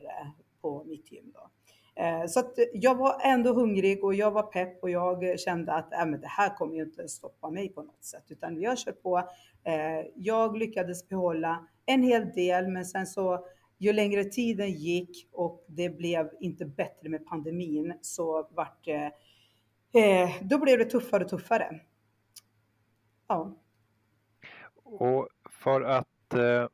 på 0.62 0.84
mitt 0.84 1.12
gym. 1.12 1.32
Då. 1.34 1.50
Eh, 1.96 2.26
så 2.26 2.40
att 2.40 2.54
jag 2.72 2.94
var 2.94 3.20
ändå 3.24 3.52
hungrig 3.52 4.04
och 4.04 4.14
jag 4.14 4.30
var 4.30 4.42
pepp 4.42 4.82
och 4.82 4.90
jag 4.90 5.40
kände 5.40 5.72
att 5.72 5.92
äh, 5.92 6.06
men 6.06 6.20
det 6.20 6.28
här 6.28 6.56
kommer 6.56 6.74
ju 6.76 6.82
inte 6.82 7.08
stoppa 7.08 7.50
mig 7.50 7.68
på 7.68 7.82
något 7.82 8.04
sätt, 8.04 8.24
utan 8.28 8.60
jag 8.60 8.78
kör 8.78 8.92
på. 8.92 9.18
Eh, 9.64 10.06
jag 10.14 10.56
lyckades 10.56 11.08
behålla 11.08 11.66
en 11.86 12.02
hel 12.02 12.32
del, 12.32 12.68
men 12.68 12.84
sen 12.84 13.06
så 13.06 13.46
ju 13.78 13.92
längre 13.92 14.24
tiden 14.24 14.70
gick 14.70 15.28
och 15.32 15.64
det 15.68 15.88
blev 15.88 16.30
inte 16.40 16.64
bättre 16.64 17.08
med 17.08 17.26
pandemin 17.26 17.94
så 18.00 18.48
vart 18.50 18.84
det, 18.84 19.12
eh, 19.92 20.30
då 20.42 20.58
blev 20.58 20.78
det 20.78 20.84
tuffare 20.84 21.24
och 21.24 21.30
tuffare. 21.30 21.80
Ja. 23.28 23.56
Och 24.84 25.28
för 25.50 25.80
att 25.80 26.34
eh, 26.34 26.68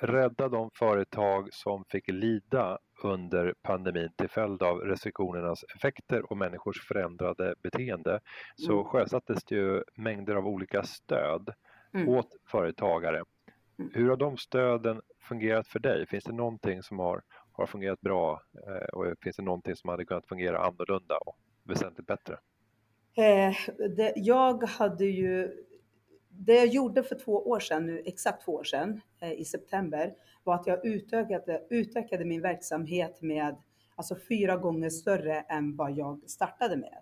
rädda 0.00 0.48
de 0.48 0.70
företag 0.70 1.48
som 1.52 1.84
fick 1.84 2.08
lida 2.08 2.78
under 3.04 3.54
pandemin 3.62 4.08
till 4.16 4.28
följd 4.28 4.62
av 4.62 4.78
restriktionernas 4.78 5.64
effekter 5.76 6.32
och 6.32 6.36
människors 6.36 6.86
förändrade 6.88 7.54
beteende 7.62 8.20
så 8.56 8.72
mm. 8.72 8.84
sjösattes 8.84 9.44
det 9.44 9.54
ju 9.54 9.82
mängder 9.94 10.34
av 10.34 10.46
olika 10.46 10.82
stöd 10.82 11.54
mm. 11.94 12.08
åt 12.08 12.36
företagare. 12.46 13.22
Mm. 13.78 13.90
Hur 13.94 14.08
har 14.08 14.16
de 14.16 14.36
stöden 14.36 15.00
fungerat 15.20 15.68
för 15.68 15.78
dig? 15.78 16.06
Finns 16.06 16.24
det 16.24 16.32
någonting 16.32 16.82
som 16.82 16.98
har, 16.98 17.22
har 17.52 17.66
fungerat 17.66 18.00
bra 18.00 18.42
eh, 18.66 18.88
och 18.98 19.14
finns 19.22 19.36
det 19.36 19.42
någonting 19.42 19.76
som 19.76 19.90
hade 19.90 20.04
kunnat 20.04 20.26
fungera 20.26 20.58
annorlunda 20.58 21.16
och 21.16 21.36
väsentligt 21.64 22.06
bättre? 22.06 22.38
Eh, 23.14 23.54
det, 23.96 24.12
jag 24.16 24.62
hade 24.64 25.04
ju 25.04 25.64
det 26.28 26.54
jag 26.54 26.66
gjorde 26.66 27.02
för 27.02 27.18
två 27.18 27.48
år 27.48 27.60
sedan, 27.60 27.86
nu, 27.86 28.02
exakt 28.04 28.44
två 28.44 28.52
år 28.52 28.64
sedan, 28.64 29.00
eh, 29.20 29.32
i 29.32 29.44
september, 29.44 30.14
var 30.44 30.54
att 30.54 30.66
jag 30.66 30.84
utökade, 30.84 31.62
utökade 31.70 32.24
min 32.24 32.42
verksamhet 32.42 33.22
med 33.22 33.56
alltså 33.96 34.16
fyra 34.28 34.56
gånger 34.56 34.90
större 34.90 35.40
än 35.40 35.76
vad 35.76 35.92
jag 35.92 36.30
startade 36.30 36.76
med. 36.76 36.98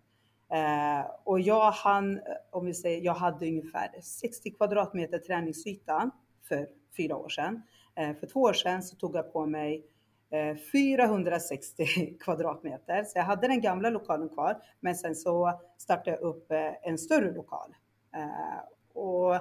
Eh, 0.52 1.06
och 1.24 1.40
jag 1.40 1.70
hann, 1.70 2.20
om 2.50 2.66
vi 2.66 2.74
säger, 2.74 3.00
jag 3.00 3.14
hade 3.14 3.46
ungefär 3.46 4.00
60 4.02 4.50
kvadratmeter 4.50 5.18
träningsyta 5.18 6.10
för 6.48 6.68
fyra 6.96 7.16
år 7.16 7.28
sedan. 7.28 7.62
Eh, 7.94 8.16
för 8.16 8.26
två 8.26 8.40
år 8.40 8.52
sedan 8.52 8.82
så 8.82 8.96
tog 8.96 9.16
jag 9.16 9.32
på 9.32 9.46
mig 9.46 9.84
eh, 10.30 10.56
460 10.72 11.84
kvadratmeter. 12.20 13.04
Så 13.04 13.18
jag 13.18 13.24
hade 13.24 13.48
den 13.48 13.60
gamla 13.60 13.90
lokalen 13.90 14.28
kvar, 14.28 14.62
men 14.80 14.94
sen 14.94 15.14
så 15.14 15.60
startade 15.78 16.10
jag 16.10 16.20
upp 16.20 16.52
eh, 16.52 16.72
en 16.82 16.98
större 16.98 17.32
lokal. 17.32 17.74
Eh, 18.14 19.00
och 19.02 19.34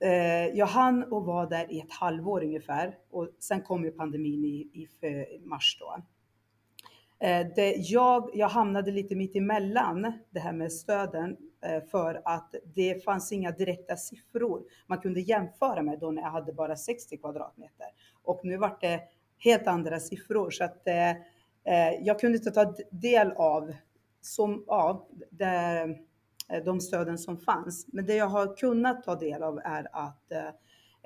eh, 0.00 0.46
jag 0.46 0.66
hann 0.66 1.04
och 1.12 1.24
var 1.24 1.46
där 1.50 1.72
i 1.72 1.80
ett 1.80 1.92
halvår 1.92 2.44
ungefär 2.44 2.98
och 3.10 3.28
sen 3.38 3.62
kom 3.62 3.84
ju 3.84 3.90
pandemin 3.90 4.44
i, 4.44 4.58
i 4.72 4.88
mars 5.44 5.76
då. 5.80 6.02
Eh, 7.24 7.46
det, 7.56 7.74
jag, 7.76 8.30
jag 8.34 8.48
hamnade 8.48 8.90
lite 8.90 9.16
mitt 9.16 9.36
emellan 9.36 10.12
det 10.30 10.40
här 10.40 10.52
med 10.52 10.72
stöden 10.72 11.36
eh, 11.64 11.84
för 11.90 12.22
att 12.24 12.54
det 12.74 13.04
fanns 13.04 13.32
inga 13.32 13.50
direkta 13.50 13.96
siffror 13.96 14.62
man 14.86 14.98
kunde 14.98 15.20
jämföra 15.20 15.82
med 15.82 15.98
då 15.98 16.10
när 16.10 16.22
jag 16.22 16.30
hade 16.30 16.52
bara 16.52 16.76
60 16.76 17.16
kvadratmeter. 17.16 17.86
Och 18.22 18.40
nu 18.44 18.56
vart 18.56 18.80
det 18.80 19.00
helt 19.38 19.66
andra 19.66 20.00
siffror 20.00 20.50
så 20.50 20.64
att 20.64 20.88
eh, 20.88 21.10
eh 21.10 21.94
jag 22.00 22.20
kunde 22.20 22.38
inte 22.38 22.50
ta 22.50 22.74
del 22.90 23.32
av 23.32 23.72
som, 24.20 24.64
ja, 24.66 25.08
det, 25.30 25.98
Eh, 26.52 26.64
de 26.64 26.80
stöden 26.80 27.18
som 27.18 27.38
fanns. 27.38 27.86
Men 27.92 28.06
det 28.06 28.14
jag 28.14 28.26
har 28.26 28.56
kunnat 28.56 29.02
ta 29.02 29.14
del 29.16 29.42
av 29.42 29.58
är 29.64 29.86
att 29.92 30.32
eh, 30.32 30.48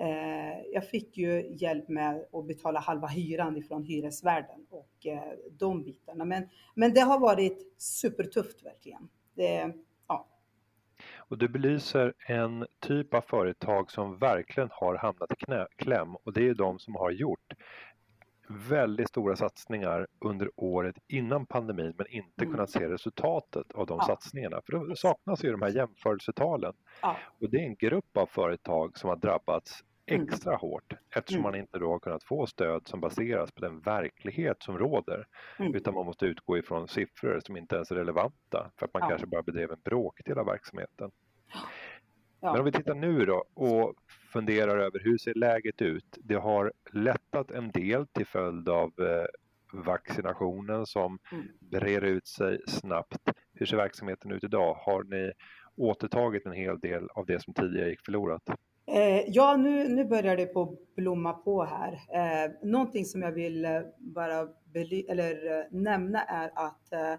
eh, 0.09 0.61
jag 0.73 0.88
fick 0.88 1.16
ju 1.16 1.57
hjälp 1.57 1.88
med 1.88 2.25
att 2.33 2.47
betala 2.47 2.80
halva 2.80 3.07
hyran 3.07 3.57
ifrån 3.57 3.85
hyresvärden 3.85 4.66
och 4.71 5.07
eh, 5.07 5.33
de 5.50 5.83
bitarna. 5.83 6.25
Men, 6.25 6.49
men 6.75 6.95
det 6.95 7.00
har 7.00 7.21
varit 7.21 7.75
supertufft 7.78 8.66
verkligen. 8.66 9.09
Det, 9.35 9.73
ja. 10.09 10.28
Och 11.16 11.38
du 11.38 11.49
belyser 11.49 12.12
en 12.26 12.66
typ 12.80 13.14
av 13.14 13.21
företag 13.21 13.90
som 13.90 14.18
verkligen 14.18 14.68
har 14.73 14.95
hamnat 14.95 15.33
i 15.33 15.45
knä, 15.45 15.66
kläm 15.76 16.16
och 16.16 16.33
det 16.33 16.49
är 16.49 16.54
de 16.54 16.78
som 16.78 16.95
har 16.95 17.11
gjort 17.11 17.52
väldigt 18.49 19.09
stora 19.09 19.37
satsningar 19.37 20.07
under 20.19 20.50
året 20.57 20.97
innan 21.09 21.47
pandemin 21.47 21.95
men 21.99 22.07
inte 22.07 22.45
mm. 22.45 22.55
kunnat 22.55 22.71
se 22.71 22.88
resultatet 22.88 23.73
av 23.73 23.87
de 23.87 23.99
ja. 24.00 24.07
satsningarna. 24.07 24.61
För 24.67 24.73
då 24.73 24.97
saknas 24.97 25.45
ju 25.45 25.52
de 25.52 25.62
här 25.62 25.76
jämförelsetalen. 25.76 26.73
Ja. 27.02 27.17
Och 27.40 27.50
det 27.50 27.57
är 27.57 27.64
en 27.64 27.76
grupp 27.76 28.17
av 28.17 28.26
företag 28.26 28.99
som 28.99 29.09
har 29.09 29.17
drabbats 29.17 29.85
mm. 30.07 30.23
extra 30.23 30.52
mm. 30.52 30.61
hårt 30.61 30.93
eftersom 31.17 31.40
mm. 31.40 31.50
man 31.50 31.61
inte 31.61 31.78
då 31.78 31.90
har 31.90 31.99
kunnat 31.99 32.25
få 32.25 32.47
stöd 32.47 32.88
som 32.88 33.00
baseras 33.00 33.52
på 33.52 33.61
den 33.61 33.81
verklighet 33.81 34.62
som 34.62 34.78
råder. 34.78 35.26
Mm. 35.59 35.75
Utan 35.75 35.95
man 35.95 36.07
måste 36.07 36.26
utgå 36.26 36.59
ifrån 36.59 36.88
siffror 36.88 37.40
som 37.47 37.57
inte 37.57 37.75
ens 37.75 37.90
är 37.90 37.97
relevanta 37.97 38.71
för 38.76 38.87
att 38.87 38.95
man 38.95 39.02
ja. 39.02 39.09
kanske 39.09 39.26
bara 39.26 39.43
bedrev 39.43 39.73
en 39.73 39.81
bråkdel 39.85 40.38
av 40.38 40.47
verksamheten. 40.47 41.11
Ja. 42.40 42.52
Men 42.52 42.59
om 42.59 42.64
vi 42.64 42.73
tittar 42.73 42.95
nu 42.95 43.25
då 43.25 43.45
och 43.55 43.95
funderar 44.28 44.78
över 44.78 45.00
hur 45.04 45.18
ser 45.18 45.35
läget 45.35 45.82
ut? 45.82 46.18
Det 46.18 46.35
har 46.35 46.73
lättat 46.92 47.50
en 47.50 47.70
del 47.70 48.06
till 48.06 48.26
följd 48.26 48.68
av 48.68 48.92
eh, 48.99 49.26
vaccinationen 49.73 50.87
som 50.87 51.18
mm. 51.32 51.44
brer 51.61 52.04
ut 52.04 52.26
sig 52.26 52.61
snabbt. 52.66 53.30
Hur 53.54 53.66
ser 53.66 53.76
verksamheten 53.76 54.32
ut 54.32 54.44
idag? 54.44 54.75
Har 54.75 55.02
ni 55.02 55.32
återtagit 55.76 56.47
en 56.47 56.52
hel 56.52 56.80
del 56.80 57.08
av 57.14 57.26
det 57.26 57.42
som 57.42 57.54
tidigare 57.54 57.90
gick 57.90 58.04
förlorat? 58.04 58.42
Eh, 58.87 59.20
ja, 59.28 59.56
nu, 59.56 59.88
nu 59.88 60.04
börjar 60.04 60.37
det 60.37 60.47
på 60.47 60.78
blomma 60.97 61.32
på 61.32 61.64
här. 61.64 61.92
Eh, 61.92 62.50
någonting 62.62 63.04
som 63.04 63.23
jag 63.23 63.32
vill 63.32 63.66
bara 63.99 64.49
eller, 65.08 65.66
nämna 65.75 66.23
är 66.23 66.50
att 66.54 67.18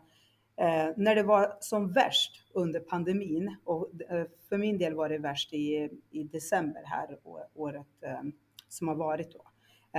eh, 0.59 0.89
när 0.97 1.15
det 1.15 1.23
var 1.23 1.57
som 1.59 1.91
värst 1.91 2.51
under 2.53 2.79
pandemin 2.79 3.55
och 3.63 3.89
eh, 4.09 4.25
för 4.49 4.57
min 4.57 4.77
del 4.77 4.95
var 4.95 5.09
det 5.09 5.17
värst 5.17 5.53
i, 5.53 5.89
i 6.11 6.23
december 6.23 6.81
här 6.85 7.17
året 7.53 7.87
eh, 8.01 8.21
som 8.67 8.87
har 8.87 8.95
varit 8.95 9.31
då. 9.31 9.41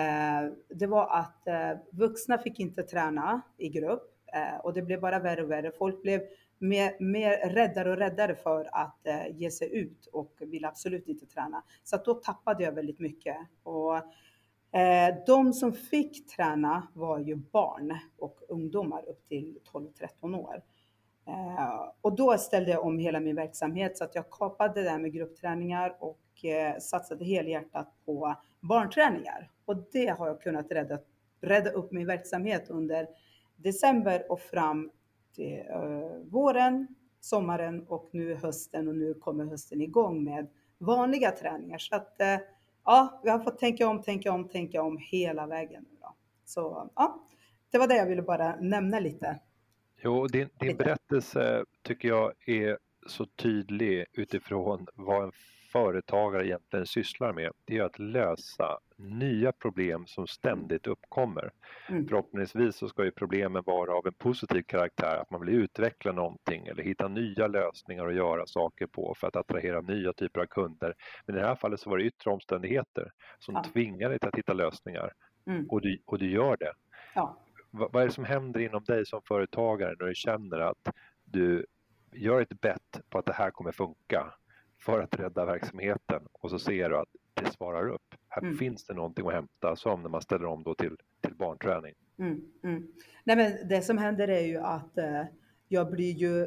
Eh, 0.00 0.52
det 0.68 0.86
var 0.86 1.18
att 1.18 1.46
eh, 1.48 1.78
vuxna 1.92 2.38
fick 2.38 2.60
inte 2.60 2.82
träna 2.82 3.40
i 3.56 3.68
grupp 3.68 4.14
eh, 4.34 4.60
och 4.60 4.74
det 4.74 4.82
blev 4.82 5.00
bara 5.00 5.18
värre 5.18 5.42
och 5.42 5.50
värre. 5.50 5.72
Folk 5.78 6.02
blev 6.02 6.20
mer, 6.58 6.96
mer 7.00 7.50
räddare 7.50 7.90
och 7.90 7.96
räddare 7.96 8.34
för 8.34 8.68
att 8.72 9.06
eh, 9.06 9.36
ge 9.36 9.50
sig 9.50 9.76
ut 9.76 10.06
och 10.06 10.34
ville 10.40 10.68
absolut 10.68 11.08
inte 11.08 11.26
träna. 11.26 11.62
Så 11.84 11.96
att 11.96 12.04
då 12.04 12.14
tappade 12.14 12.64
jag 12.64 12.72
väldigt 12.72 13.00
mycket. 13.00 13.36
Och, 13.62 13.96
Eh, 14.72 15.14
de 15.26 15.52
som 15.52 15.72
fick 15.72 16.26
träna 16.26 16.88
var 16.94 17.18
ju 17.18 17.36
barn 17.36 17.98
och 18.18 18.40
ungdomar 18.48 19.08
upp 19.08 19.24
till 19.24 19.58
12-13 19.72 20.38
år. 20.38 20.62
Eh, 21.26 21.88
och 22.00 22.16
då 22.16 22.38
ställde 22.38 22.70
jag 22.70 22.84
om 22.84 22.98
hela 22.98 23.20
min 23.20 23.36
verksamhet 23.36 23.98
så 23.98 24.04
att 24.04 24.14
jag 24.14 24.30
kapade 24.30 24.74
det 24.74 24.90
där 24.90 24.98
med 24.98 25.12
gruppträningar 25.12 25.96
och 26.00 26.44
eh, 26.44 26.78
satsade 26.78 27.24
helhjärtat 27.24 27.92
på 28.04 28.34
barnträningar. 28.60 29.50
Och 29.64 29.76
det 29.92 30.06
har 30.06 30.26
jag 30.26 30.42
kunnat 30.42 30.70
rädda, 30.70 30.98
rädda 31.40 31.70
upp 31.70 31.92
min 31.92 32.06
verksamhet 32.06 32.70
under 32.70 33.08
december 33.56 34.32
och 34.32 34.40
fram 34.40 34.90
till 35.34 35.62
våren, 36.24 36.94
sommaren 37.20 37.86
och 37.88 38.08
nu 38.12 38.34
hösten 38.34 38.88
och 38.88 38.94
nu 38.94 39.14
kommer 39.14 39.44
hösten 39.44 39.80
igång 39.80 40.24
med 40.24 40.46
vanliga 40.78 41.30
träningar. 41.30 41.78
Så 41.78 41.96
att 41.96 42.20
ja, 42.90 43.20
vi 43.24 43.30
har 43.30 43.38
fått 43.38 43.58
tänka 43.58 43.88
om, 43.88 44.02
tänka 44.02 44.32
om, 44.32 44.48
tänka 44.48 44.82
om 44.82 44.98
hela 45.00 45.46
vägen. 45.46 45.84
Nu 45.90 45.96
då. 46.00 46.16
Så 46.44 46.90
ja, 46.96 47.26
det 47.70 47.78
var 47.78 47.88
det 47.88 47.96
jag 47.96 48.06
ville 48.06 48.22
bara 48.22 48.56
nämna 48.56 49.00
lite. 49.00 49.40
Jo, 50.02 50.26
din, 50.26 50.48
din 50.60 50.76
berättelse 50.76 51.64
tycker 51.82 52.08
jag 52.08 52.32
är 52.46 52.78
så 53.06 53.26
tydlig 53.26 54.06
utifrån 54.12 54.86
vad 54.94 55.24
en 55.24 55.32
företagare 55.72 56.46
egentligen 56.46 56.86
sysslar 56.86 57.32
med. 57.32 57.52
Det 57.64 57.78
är 57.78 57.82
att 57.82 57.98
lösa 57.98 58.78
nya 59.00 59.52
problem 59.52 60.06
som 60.06 60.26
ständigt 60.26 60.86
uppkommer. 60.86 61.50
Mm. 61.88 62.08
Förhoppningsvis 62.08 62.76
så 62.76 62.88
ska 62.88 63.04
ju 63.04 63.10
problemen 63.10 63.62
vara 63.66 63.94
av 63.94 64.06
en 64.06 64.12
positiv 64.12 64.62
karaktär, 64.62 65.16
att 65.16 65.30
man 65.30 65.40
vill 65.40 65.54
utveckla 65.54 66.12
någonting 66.12 66.66
eller 66.66 66.82
hitta 66.82 67.08
nya 67.08 67.46
lösningar 67.46 68.06
och 68.06 68.12
göra 68.12 68.46
saker 68.46 68.86
på 68.86 69.14
för 69.16 69.26
att 69.26 69.36
attrahera 69.36 69.80
nya 69.80 70.12
typer 70.12 70.40
av 70.40 70.46
kunder. 70.46 70.94
Men 71.26 71.36
i 71.36 71.38
det 71.38 71.46
här 71.46 71.54
fallet 71.54 71.80
så 71.80 71.90
var 71.90 71.98
det 71.98 72.04
yttre 72.04 72.30
omständigheter 72.30 73.10
som 73.38 73.54
ja. 73.54 73.64
tvingar 73.64 74.08
dig 74.08 74.18
till 74.18 74.28
att 74.28 74.38
hitta 74.38 74.52
lösningar 74.52 75.12
mm. 75.46 75.66
och, 75.68 75.80
du, 75.80 76.02
och 76.06 76.18
du 76.18 76.30
gör 76.30 76.56
det. 76.56 76.72
Ja. 77.14 77.36
vad 77.70 78.02
är 78.02 78.06
det 78.06 78.12
som 78.12 78.24
händer 78.24 78.60
inom 78.60 78.84
dig 78.84 79.06
som 79.06 79.22
företagare 79.22 79.94
när 79.98 80.06
du 80.06 80.14
känner 80.14 80.58
att 80.58 80.88
du 81.24 81.66
gör 82.12 82.40
ett 82.40 82.60
bett 82.60 83.00
på 83.10 83.18
att 83.18 83.26
det 83.26 83.32
här 83.32 83.50
kommer 83.50 83.72
funka 83.72 84.34
för 84.84 85.00
att 85.00 85.20
rädda 85.20 85.44
verksamheten 85.44 86.22
och 86.32 86.50
så 86.50 86.58
ser 86.58 86.90
du 86.90 86.96
att 86.96 87.08
det 87.34 87.50
svarar 87.50 87.88
upp. 87.88 88.14
Här 88.30 88.42
mm. 88.42 88.56
finns 88.58 88.84
det 88.84 88.94
någonting 88.94 89.26
att 89.26 89.32
hämta 89.32 89.76
som 89.76 90.02
när 90.02 90.08
man 90.08 90.22
ställer 90.22 90.44
om 90.44 90.62
då 90.62 90.74
till, 90.74 90.96
till 91.20 91.34
barnträning. 91.34 91.94
Mm, 92.18 92.40
mm. 92.64 92.86
Nej, 93.24 93.36
men 93.36 93.68
det 93.68 93.82
som 93.82 93.98
händer 93.98 94.28
är 94.28 94.46
ju 94.46 94.58
att 94.58 94.98
eh, 94.98 95.22
jag 95.68 95.90
blir 95.90 96.12
ju, 96.12 96.46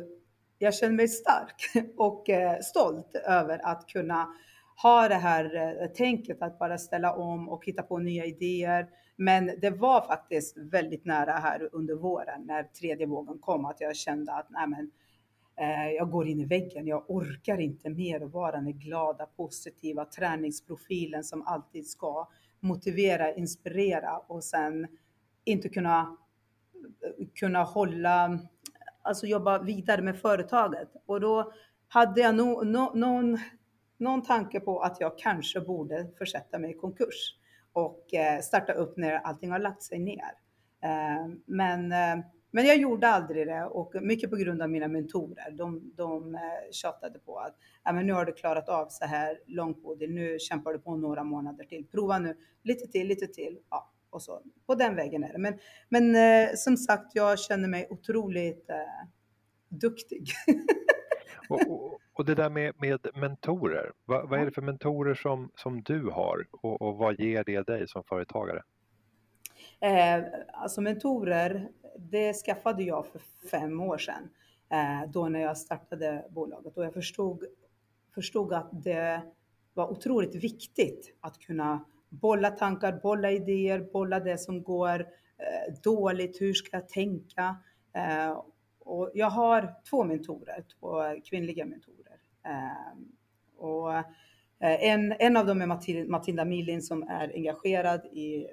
jag 0.58 0.74
känner 0.74 0.94
mig 0.94 1.08
stark 1.08 1.72
och 1.98 2.30
eh, 2.30 2.60
stolt 2.60 3.16
över 3.16 3.66
att 3.66 3.88
kunna 3.88 4.34
ha 4.82 5.08
det 5.08 5.16
här 5.16 5.56
eh, 5.82 5.88
tänket 5.88 6.42
att 6.42 6.60
bara 6.60 6.78
ställa 6.78 7.14
om 7.16 7.50
och 7.50 7.66
hitta 7.66 7.84
på 7.84 7.98
nya 7.98 8.26
idéer. 8.26 8.88
Men 9.16 9.52
det 9.62 9.70
var 9.70 10.02
faktiskt 10.08 10.58
väldigt 10.58 11.06
nära 11.06 11.32
här 11.32 11.70
under 11.72 11.96
våren 11.96 12.42
när 12.46 12.64
tredje 12.64 13.06
vågen 13.06 13.40
kom 13.40 13.66
att 13.66 13.82
jag 13.82 13.96
kände 13.96 14.34
att 14.34 14.48
nej 14.50 14.68
men, 14.68 14.92
Eh, 15.56 15.92
jag 15.98 16.12
går 16.12 16.28
in 16.28 16.40
i 16.40 16.46
väggen. 16.46 16.88
Jag 16.88 17.04
orkar 17.08 17.58
inte 17.58 17.90
mer 17.90 18.22
att 18.22 18.32
vara 18.32 18.52
den 18.52 18.80
glada, 18.80 19.26
positiva 19.26 20.06
träningsprofilen 20.06 21.24
som 21.24 21.48
alltid 21.48 21.88
ska 21.88 22.28
motivera, 22.60 23.36
inspirera 23.36 24.18
och 24.18 24.44
sen 24.44 24.88
inte 25.44 25.70
kunna, 25.70 26.18
kunna 27.36 27.64
hålla, 27.64 28.40
alltså 29.02 29.28
jobba 29.28 29.64
vidare 29.64 30.02
med 30.02 30.20
företaget. 30.20 30.90
Och 31.06 31.22
då 31.22 31.54
hade 31.88 32.22
jag 32.22 32.36
no, 32.36 32.64
no, 32.64 32.92
någon, 32.96 33.40
någon 33.98 34.22
tanke 34.22 34.60
på 34.60 34.80
att 34.80 35.00
jag 35.00 35.18
kanske 35.18 35.62
borde 35.62 36.08
försätta 36.18 36.60
mig 36.60 36.72
i 36.72 36.74
konkurs 36.74 37.38
och 37.74 38.14
eh, 38.14 38.40
starta 38.42 38.74
upp 38.74 38.98
när 38.98 39.14
allting 39.14 39.52
har 39.52 39.60
lagt 39.60 39.84
sig 39.84 40.00
ner. 40.00 40.32
Eh, 40.84 41.28
men, 41.46 41.94
men 42.56 42.66
jag 42.66 42.78
gjorde 42.78 43.08
aldrig 43.08 43.48
det 43.48 43.64
och 43.64 43.96
mycket 44.02 44.30
på 44.30 44.36
grund 44.36 44.62
av 44.62 44.70
mina 44.70 44.88
mentorer. 44.88 45.52
De, 45.52 45.92
de 45.96 46.38
tjatade 46.72 47.20
på 47.20 47.38
att 47.40 47.56
men 47.94 48.08
nu 48.08 48.14
har 48.14 48.26
du 48.26 48.34
klarat 48.34 48.70
av 48.70 48.88
så 48.90 49.06
här 49.06 49.40
långt 49.48 49.84
Bodil, 49.84 50.14
nu 50.14 50.40
kämpar 50.40 50.74
du 50.74 50.80
på 50.80 50.96
några 50.96 51.24
månader 51.24 51.64
till. 51.64 51.88
Prova 51.92 52.20
nu 52.20 52.38
lite 52.64 52.88
till, 52.88 53.08
lite 53.08 53.28
till. 53.28 53.60
Ja, 53.70 53.94
och 54.10 54.22
så. 54.22 54.42
På 54.66 54.76
den 54.76 54.96
vägen 54.96 55.24
är 55.24 55.34
det. 55.34 55.40
Men, 55.40 55.60
men 55.90 56.58
som 56.58 56.78
sagt, 56.78 57.16
jag 57.16 57.40
känner 57.40 57.68
mig 57.68 57.88
otroligt 57.90 58.70
eh, 58.70 58.76
duktig. 59.70 60.28
och, 61.50 61.62
och, 61.70 62.00
och, 62.14 62.26
det 62.26 62.36
där 62.36 62.50
med, 62.50 62.74
med 62.82 63.08
mentorer, 63.16 63.92
vad, 64.06 64.30
vad, 64.30 64.40
är 64.40 64.46
det 64.46 64.52
för 64.52 64.62
mentorer 64.62 65.14
som, 65.14 65.52
som 65.56 65.84
du 65.84 66.10
har 66.10 66.48
och, 66.52 66.82
och 66.82 66.98
vad 66.98 67.20
ger 67.20 67.44
det 67.44 67.68
dig 67.68 67.88
som 67.88 68.04
företagare? 68.04 68.64
Eh, 69.84 70.24
alltså 70.48 70.82
mentorer, 70.82 71.70
det 71.98 72.34
skaffade 72.34 72.84
jag 72.84 73.08
för 73.08 73.22
fem 73.52 73.82
år 73.82 73.98
sedan 73.98 74.30
eh, 74.72 75.12
då 75.12 75.30
när 75.30 75.40
jag 75.40 75.58
startade 75.58 76.26
bolaget 76.30 76.78
och 76.78 76.86
jag 76.86 76.94
förstod, 76.94 77.44
förstod 78.16 78.54
att 78.54 78.70
det 78.72 79.22
var 79.74 79.92
otroligt 79.92 80.36
viktigt 80.36 81.16
att 81.20 81.40
kunna 81.40 81.86
bolla 82.10 82.50
tankar, 82.50 83.00
bolla 83.04 83.32
idéer, 83.32 83.90
bolla 83.94 84.20
det 84.20 84.38
som 84.38 84.64
går 84.64 85.00
eh, 85.00 85.74
dåligt, 85.84 86.42
hur 86.42 86.54
ska 86.54 86.78
jag 86.78 86.90
tänka? 86.90 87.56
Eh, 87.94 88.42
och 88.80 89.12
jag 89.14 89.30
har 89.30 89.74
två 89.90 90.04
mentorer, 90.04 90.64
två 90.80 91.04
kvinnliga 91.30 91.66
mentorer. 91.66 92.18
Eh, 92.46 92.98
och 93.58 93.94
eh, 93.94 94.04
en, 94.60 95.16
en 95.20 95.38
av 95.38 95.46
dem 95.46 95.62
är 95.62 96.08
Matilda 96.10 96.46
Milin 96.46 96.82
som 96.82 97.04
är 97.04 97.32
engagerad 97.36 98.06
i, 98.06 98.48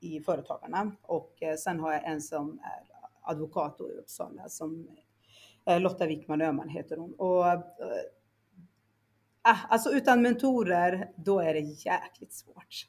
i 0.00 0.20
Företagarna 0.20 0.92
och 1.02 1.42
eh, 1.42 1.56
sen 1.56 1.80
har 1.80 1.92
jag 1.92 2.04
en 2.04 2.20
som 2.20 2.60
är 2.62 2.82
advokat 3.22 3.80
i 3.80 3.82
Uppsala 3.82 4.48
som 4.48 4.88
eh, 5.64 5.80
Lotta 5.80 6.06
Wickman 6.06 6.40
Öhman 6.40 6.68
heter 6.68 6.96
hon. 6.96 7.14
Och, 7.14 7.46
eh, 7.46 7.60
ah, 9.42 9.56
alltså 9.68 9.90
utan 9.90 10.22
mentorer, 10.22 11.10
då 11.16 11.40
är 11.40 11.54
det 11.54 11.60
jäkligt 11.60 12.32
svårt. 12.32 12.86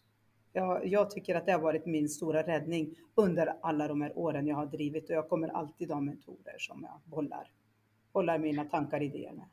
Jag, 0.54 0.88
jag, 0.88 1.10
tycker 1.10 1.36
att 1.36 1.46
det 1.46 1.52
har 1.52 1.60
varit 1.60 1.86
min 1.86 2.10
stora 2.10 2.44
räddning 2.44 2.96
under 3.16 3.56
alla 3.62 3.88
de 3.88 4.02
här 4.02 4.18
åren 4.18 4.48
jag 4.48 4.56
har 4.56 4.66
drivit 4.66 5.10
och 5.10 5.16
jag 5.16 5.30
kommer 5.30 5.48
alltid 5.48 5.92
ha 5.92 6.02
mentorer 6.02 6.56
som 6.58 6.84
jag 6.84 7.12
bollar, 7.12 7.52
bollar 8.12 8.38
mina 8.38 8.66
tankar 8.66 8.98
och 8.98 9.04
idéer 9.04 9.32
med. 9.32 9.46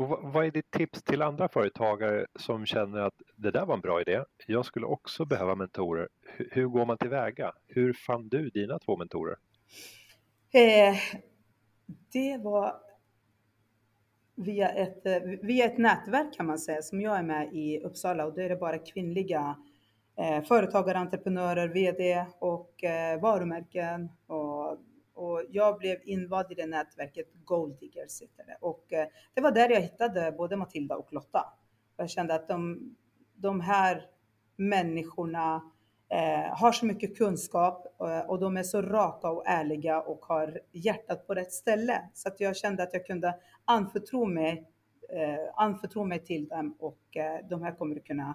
Och 0.00 0.08
vad 0.22 0.46
är 0.46 0.50
ditt 0.50 0.70
tips 0.70 1.02
till 1.02 1.22
andra 1.22 1.48
företagare 1.48 2.26
som 2.38 2.66
känner 2.66 3.00
att 3.00 3.22
det 3.36 3.50
där 3.50 3.66
var 3.66 3.74
en 3.74 3.80
bra 3.80 4.00
idé? 4.00 4.24
Jag 4.46 4.64
skulle 4.64 4.86
också 4.86 5.24
behöva 5.24 5.54
mentorer. 5.54 6.08
Hur, 6.50 6.66
går 6.66 6.86
man 6.86 6.98
tillväga? 6.98 7.52
Hur 7.66 7.92
fann 7.92 8.28
du 8.28 8.50
dina 8.50 8.78
två 8.78 8.96
mentorer? 8.96 9.36
Eh, 10.52 10.96
det 12.12 12.36
var 12.38 12.74
via 14.34 14.68
ett, 14.68 15.06
eh, 15.06 15.20
via 15.42 15.64
ett 15.64 15.78
nätverk 15.78 16.34
kan 16.34 16.46
man 16.46 16.58
säga 16.58 16.82
som 16.82 17.00
jag 17.00 17.18
är 17.18 17.22
med 17.22 17.48
i 17.52 17.80
Uppsala 17.80 18.26
och 18.26 18.34
då 18.34 18.40
är 18.40 18.48
det 18.48 18.56
bara 18.56 18.78
kvinnliga 18.78 19.56
eh, 20.18 20.42
företagare, 20.42 20.98
entreprenörer, 20.98 21.68
VD 21.68 22.26
och 22.38 22.84
eh, 22.84 23.20
varumärken. 23.20 24.08
Och, 24.26 24.78
och 25.20 25.42
jag 25.50 25.78
blev 25.78 25.98
invald 26.04 26.52
i 26.52 26.54
det 26.54 26.66
nätverket 26.66 27.26
Gold 27.44 27.78
Diggers 27.80 28.22
heter 28.22 28.44
det. 28.46 28.56
Och 28.60 28.92
eh, 28.92 29.08
det 29.34 29.40
var 29.40 29.50
där 29.50 29.70
jag 29.70 29.80
hittade 29.80 30.32
både 30.32 30.56
Matilda 30.56 30.96
och 30.96 31.12
Lotta. 31.12 31.44
Jag 31.96 32.10
kände 32.10 32.34
att 32.34 32.48
de, 32.48 32.90
de 33.34 33.60
här 33.60 34.06
människorna 34.56 35.72
eh, 36.08 36.58
har 36.58 36.72
så 36.72 36.86
mycket 36.86 37.18
kunskap 37.18 38.00
eh, 38.00 38.20
och 38.20 38.40
de 38.40 38.56
är 38.56 38.62
så 38.62 38.82
raka 38.82 39.30
och 39.30 39.46
ärliga 39.46 40.00
och 40.00 40.24
har 40.24 40.60
hjärtat 40.72 41.26
på 41.26 41.34
rätt 41.34 41.52
ställe. 41.52 42.10
Så 42.14 42.28
att 42.28 42.40
jag 42.40 42.56
kände 42.56 42.82
att 42.82 42.94
jag 42.94 43.06
kunde 43.06 43.34
anförtro 43.64 44.26
mig, 44.26 44.68
eh, 45.08 45.54
anförtro 45.54 46.04
mig 46.04 46.24
till 46.24 46.48
dem 46.48 46.76
och 46.78 47.16
eh, 47.16 47.46
de 47.48 47.62
här 47.62 47.74
kommer 47.74 47.96
att 47.96 48.04
kunna 48.04 48.34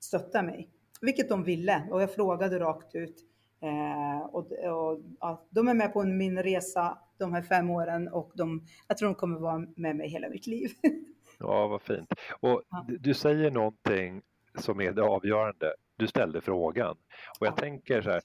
stötta 0.00 0.42
mig 0.42 0.68
vilket 1.00 1.28
de 1.28 1.44
ville 1.44 1.88
och 1.90 2.02
jag 2.02 2.14
frågade 2.14 2.58
rakt 2.58 2.94
ut. 2.94 3.31
Eh, 3.62 4.26
och, 4.26 4.52
och 4.52 5.00
ja, 5.20 5.46
de 5.50 5.68
är 5.68 5.74
med 5.74 5.92
på 5.92 6.02
min 6.02 6.42
resa 6.42 6.98
de 7.18 7.32
här 7.32 7.42
fem 7.42 7.70
åren 7.70 8.08
och 8.08 8.32
de, 8.34 8.66
jag 8.88 8.98
tror 8.98 9.08
de 9.08 9.14
kommer 9.14 9.38
vara 9.38 9.66
med 9.76 9.96
mig 9.96 10.08
hela 10.08 10.28
mitt 10.28 10.46
liv. 10.46 10.70
ja, 11.38 11.66
vad 11.66 11.82
fint. 11.82 12.14
Och 12.40 12.62
ja. 12.70 12.86
du 12.88 13.14
säger 13.14 13.50
någonting 13.50 14.22
som 14.54 14.80
är 14.80 14.92
det 14.92 15.02
avgörande. 15.02 15.74
Du 15.96 16.06
ställde 16.06 16.40
frågan 16.40 16.96
och 17.40 17.46
jag 17.46 17.52
ja. 17.52 17.56
tänker 17.56 18.02
så 18.02 18.10
här, 18.10 18.22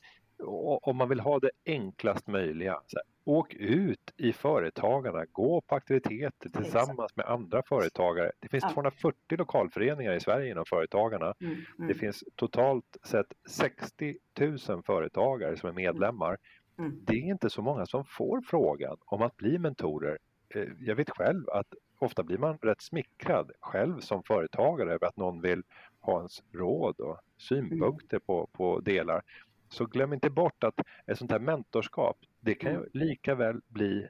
om 0.81 0.97
man 0.97 1.09
vill 1.09 1.19
ha 1.19 1.39
det 1.39 1.51
enklast 1.65 2.27
möjliga, 2.27 2.71
här, 2.71 3.03
åk 3.23 3.53
ut 3.53 4.13
i 4.17 4.33
företagarna, 4.33 5.25
gå 5.31 5.61
på 5.61 5.75
aktiviteter 5.75 6.49
tillsammans 6.49 7.15
med 7.15 7.25
andra 7.25 7.63
företagare. 7.63 8.31
Det 8.39 8.49
finns 8.49 8.63
ja. 8.63 8.69
240 8.73 9.37
lokalföreningar 9.37 10.13
i 10.13 10.19
Sverige 10.19 10.51
inom 10.51 10.65
Företagarna. 10.65 11.33
Mm, 11.39 11.53
mm. 11.53 11.87
Det 11.87 11.93
finns 11.93 12.23
totalt 12.35 12.97
sett 13.03 13.33
60 13.49 14.17
000 14.39 14.83
företagare 14.83 15.57
som 15.57 15.69
är 15.69 15.73
medlemmar. 15.73 16.37
Mm. 16.77 16.91
mm. 16.91 17.03
Det 17.05 17.13
är 17.13 17.23
inte 17.23 17.49
så 17.49 17.61
många 17.61 17.85
som 17.85 18.05
får 18.05 18.41
frågan 18.41 18.97
om 19.05 19.21
att 19.21 19.37
bli 19.37 19.57
mentorer. 19.59 20.17
Eh, 20.49 20.67
jag 20.79 20.95
vet 20.95 21.09
själv 21.09 21.49
att 21.49 21.73
ofta 21.99 22.23
blir 22.23 22.37
man 22.37 22.57
rätt 22.57 22.81
smickrad 22.81 23.51
själv 23.59 23.99
som 23.99 24.23
företagare 24.23 24.93
över 24.93 25.07
att 25.07 25.17
någon 25.17 25.41
vill 25.41 25.63
ha 25.99 26.17
ens 26.17 26.43
råd 26.53 26.99
och 26.99 27.19
synpunkter 27.37 28.19
på, 28.19 28.49
på 28.51 28.79
delar. 28.79 29.21
Så 29.69 29.85
glöm 29.85 30.13
inte 30.13 30.29
bort 30.29 30.63
att 30.63 30.79
ett 31.05 31.17
sånt 31.17 31.31
här 31.31 31.39
mentorskap, 31.39 32.17
det 32.39 32.55
kan 32.55 32.71
ju 32.71 32.77
mm. 32.77 32.89
lika 32.93 33.35
väl 33.35 33.61
bli 33.67 34.07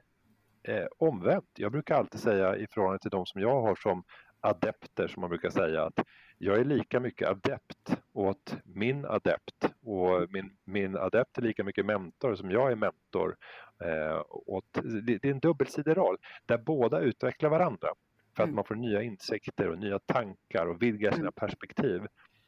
eh, 0.62 0.86
omvänt. 0.98 1.50
Jag 1.54 1.72
brukar 1.72 1.94
alltid 1.94 2.20
säga 2.20 2.56
i 2.56 2.66
förhållande 2.66 2.98
till 2.98 3.10
de 3.10 3.26
som 3.26 3.40
jag 3.40 3.62
har 3.62 3.74
som 3.74 4.04
adepter, 4.40 5.08
som 5.08 5.20
man 5.20 5.30
brukar 5.30 5.50
säga, 5.50 5.84
att 5.84 6.00
jag 6.38 6.58
är 6.58 6.64
lika 6.64 7.00
mycket 7.00 7.28
adept 7.28 7.96
åt 8.12 8.56
min 8.64 9.04
adept 9.04 9.74
och 9.82 10.26
min, 10.30 10.56
min 10.64 10.96
adept 10.96 11.38
är 11.38 11.42
lika 11.42 11.64
mycket 11.64 11.86
mentor 11.86 12.34
som 12.34 12.50
jag 12.50 12.72
är 12.72 12.76
mentor. 12.76 13.36
Eh, 13.84 14.22
åt, 14.28 14.64
det, 14.82 15.18
det 15.18 15.28
är 15.28 15.32
en 15.32 15.38
dubbelsidig 15.38 15.96
roll 15.96 16.16
där 16.46 16.58
båda 16.58 17.00
utvecklar 17.00 17.50
varandra 17.50 17.88
för 18.36 18.42
att 18.42 18.48
mm. 18.48 18.56
man 18.56 18.64
får 18.64 18.74
nya 18.74 19.02
insikter 19.02 19.68
och 19.68 19.78
nya 19.78 19.98
tankar 19.98 20.66
och 20.66 20.82
vidgar 20.82 21.10
sina 21.10 21.22
mm. 21.22 21.32
perspektiv. 21.32 22.02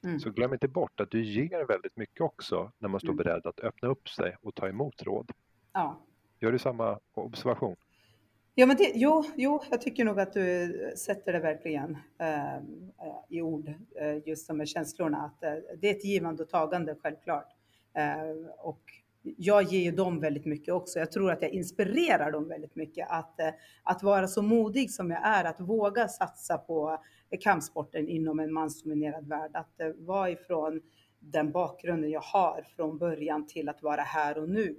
Mm. 0.04 0.20
Så 0.20 0.30
glöm 0.30 0.52
inte 0.52 0.68
bort 0.68 1.00
att 1.00 1.10
du 1.10 1.24
ger 1.24 1.66
väldigt 1.66 1.96
mycket 1.96 2.20
också 2.20 2.72
när 2.78 2.88
man 2.88 3.00
står 3.00 3.12
mm. 3.12 3.16
beredd 3.16 3.46
att 3.46 3.60
öppna 3.60 3.88
upp 3.88 4.08
sig 4.08 4.36
och 4.42 4.54
ta 4.54 4.68
emot 4.68 5.02
råd. 5.02 5.30
Ja. 5.72 6.00
Gör 6.40 6.52
du 6.52 6.58
samma 6.58 6.98
observation? 7.14 7.76
Ja, 8.54 8.66
men 8.66 8.76
det, 8.76 8.92
jo, 8.94 9.24
jo, 9.36 9.62
jag 9.70 9.80
tycker 9.80 10.04
nog 10.04 10.20
att 10.20 10.32
du 10.32 10.92
sätter 10.96 11.32
det 11.32 11.38
verkligen 11.38 11.98
äh, 12.18 12.58
i 13.28 13.42
ord, 13.42 13.74
äh, 14.00 14.28
just 14.28 14.48
de 14.48 14.60
här 14.60 14.66
känslorna. 14.66 15.18
Att, 15.18 15.42
äh, 15.42 15.54
det 15.78 15.90
är 15.90 15.94
ett 15.94 16.04
givande 16.04 16.42
och 16.42 16.48
tagande, 16.48 16.96
självklart. 17.02 17.56
och 18.58 18.82
jag 19.22 19.62
ger 19.62 19.80
ju 19.80 19.90
dem 19.90 20.20
väldigt 20.20 20.44
mycket 20.44 20.74
också. 20.74 20.98
Jag 20.98 21.12
tror 21.12 21.32
att 21.32 21.42
jag 21.42 21.50
inspirerar 21.50 22.32
dem 22.32 22.48
väldigt 22.48 22.76
mycket 22.76 23.06
att, 23.10 23.40
eh, 23.40 23.48
att 23.82 24.02
vara 24.02 24.28
så 24.28 24.42
modig 24.42 24.90
som 24.90 25.10
jag 25.10 25.26
är, 25.26 25.44
att 25.44 25.60
våga 25.60 26.08
satsa 26.08 26.58
på 26.58 27.02
kampsporten 27.40 28.08
inom 28.08 28.40
en 28.40 28.52
mansdominerad 28.52 29.28
värld. 29.28 29.50
Att 29.54 29.80
eh, 29.80 29.88
vara 29.98 30.30
ifrån 30.30 30.80
den 31.18 31.52
bakgrunden 31.52 32.10
jag 32.10 32.20
har 32.20 32.66
från 32.76 32.98
början 32.98 33.46
till 33.46 33.68
att 33.68 33.82
vara 33.82 34.02
här 34.02 34.38
och 34.38 34.48
nu. 34.48 34.76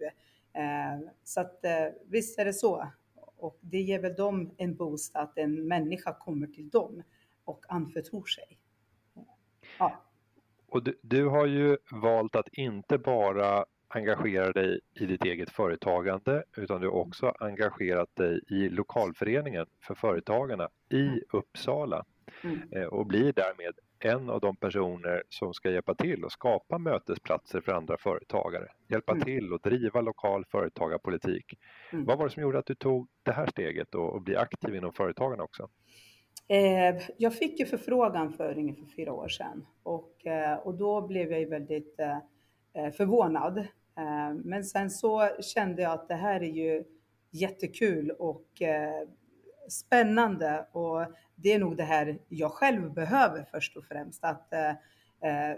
Eh, 0.53 1.09
så 1.23 1.41
att 1.41 1.65
visst 2.05 2.39
är 2.39 2.45
det 2.45 2.53
så 2.53 2.87
och 3.41 3.57
det 3.61 3.81
ger 3.81 3.99
väl 3.99 4.15
dem 4.15 4.51
en 4.57 4.75
boost 4.75 5.15
att 5.15 5.37
en 5.37 5.67
människa 5.67 6.13
kommer 6.13 6.47
till 6.47 6.69
dem 6.69 7.03
och 7.45 7.65
anförtror 7.69 8.25
sig. 8.25 8.59
Ja. 9.79 10.01
Och 10.67 10.83
du, 10.83 10.99
du, 11.01 11.27
har 11.27 11.45
ju 11.45 11.77
valt 11.91 12.35
att 12.35 12.47
inte 12.51 12.97
bara 12.97 13.65
engagera 13.95 14.51
dig 14.51 14.79
i 14.93 15.05
ditt 15.05 15.25
eget 15.25 15.49
företagande 15.49 16.43
utan 16.57 16.81
du 16.81 16.87
har 16.87 16.95
också 16.95 17.33
engagerat 17.39 18.15
dig 18.15 18.39
i 18.49 18.69
lokalföreningen 18.69 19.65
för 19.81 19.95
företagarna 19.95 20.69
i 20.89 21.01
mm. 21.01 21.19
Uppsala 21.33 22.05
mm. 22.43 22.59
Eh, 22.71 22.85
och 22.85 23.05
blir 23.05 23.33
därmed 23.33 23.73
en 23.99 24.29
av 24.29 24.39
de 24.39 24.55
personer 24.55 25.23
som 25.29 25.53
ska 25.53 25.71
hjälpa 25.71 25.95
till 25.95 26.23
och 26.23 26.31
skapa 26.31 26.77
mötesplatser 26.77 27.61
för 27.61 27.71
andra 27.71 27.97
företagare. 27.97 28.67
Hjälpa 28.87 29.11
mm. 29.11 29.23
till 29.23 29.53
och 29.53 29.61
driva 29.61 30.01
lokal 30.01 30.45
företagarpolitik. 30.45 31.59
Mm. 31.91 32.05
Vad 32.05 32.17
var 32.17 32.25
det 32.25 32.31
som 32.31 32.41
gjorde 32.41 32.59
att 32.59 32.65
du 32.65 32.75
tog 32.75 33.07
det 33.23 33.31
här 33.31 33.45
steget 33.45 33.95
och, 33.95 34.21
bli 34.21 34.35
aktiv 34.35 34.75
inom 34.75 34.93
företagarna 34.93 35.43
också? 35.43 35.69
Eh, 36.47 37.01
jag 37.17 37.35
fick 37.35 37.59
ju 37.59 37.65
förfrågan 37.65 38.33
för 38.33 38.57
ungefär 38.57 38.85
fyra 38.95 39.13
år 39.13 39.27
sedan 39.27 39.65
och, 39.83 40.25
eh, 40.25 40.57
och 40.57 40.73
då 40.73 41.07
blev 41.07 41.31
jag 41.31 41.39
ju 41.39 41.45
väldigt 41.45 41.95
förvånad. 42.97 43.67
Eh, 43.97 44.33
men 44.43 44.63
sen 44.63 44.89
så 44.89 45.29
kände 45.41 45.81
jag 45.81 45.91
att 45.91 46.07
det 46.07 46.15
här 46.15 46.43
är 46.43 46.51
ju 46.51 46.83
jättekul 47.31 48.11
och 48.11 48.61
eh, 48.61 49.07
spännande 49.69 50.67
och 50.71 51.05
det 51.35 51.53
är 51.53 51.59
nog 51.59 51.77
det 51.77 51.83
här 51.83 52.19
jag 52.27 52.51
själv 52.51 52.93
behöver 52.93 53.43
först 53.51 53.77
och 53.77 53.85
främst. 53.85 54.23
Att 54.23 54.53
eh, 54.53 54.73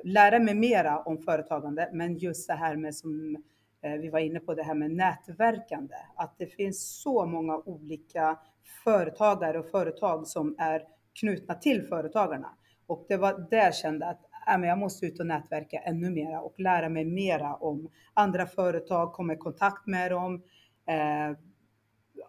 lära 0.03 0.39
mig 0.39 0.55
mera 0.55 0.99
om 0.99 1.17
företagande, 1.17 1.89
men 1.93 2.17
just 2.17 2.47
det 2.47 2.53
här 2.53 2.75
med 2.75 2.95
som 2.95 3.43
vi 3.81 4.09
var 4.09 4.19
inne 4.19 4.39
på, 4.39 4.53
det 4.53 4.63
här 4.63 4.73
med 4.73 4.91
nätverkande. 4.91 5.95
Att 6.15 6.35
det 6.37 6.45
finns 6.45 7.01
så 7.01 7.25
många 7.25 7.57
olika 7.57 8.39
företagare 8.83 9.59
och 9.59 9.69
företag 9.69 10.27
som 10.27 10.55
är 10.57 10.83
knutna 11.19 11.53
till 11.55 11.87
företagarna. 11.87 12.49
Och 12.87 13.05
det 13.07 13.17
var 13.17 13.47
där 13.49 13.57
jag 13.57 13.75
kände 13.75 14.05
att 14.05 14.25
äh, 14.47 14.67
jag 14.67 14.77
måste 14.77 15.05
ut 15.05 15.19
och 15.19 15.25
nätverka 15.25 15.79
ännu 15.79 16.09
mera 16.09 16.41
och 16.41 16.59
lära 16.59 16.89
mig 16.89 17.05
mera 17.05 17.55
om 17.55 17.89
andra 18.13 18.45
företag, 18.45 19.13
komma 19.13 19.33
i 19.33 19.37
kontakt 19.37 19.87
med 19.87 20.11
dem. 20.11 20.43
Eh, 20.85 21.37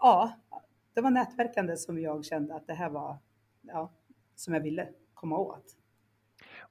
ja, 0.00 0.32
det 0.94 1.00
var 1.00 1.10
nätverkande 1.10 1.76
som 1.76 2.00
jag 2.00 2.24
kände 2.24 2.54
att 2.54 2.66
det 2.66 2.74
här 2.74 2.90
var, 2.90 3.18
ja, 3.62 3.92
som 4.34 4.54
jag 4.54 4.60
ville 4.60 4.88
komma 5.14 5.38
åt. 5.38 5.64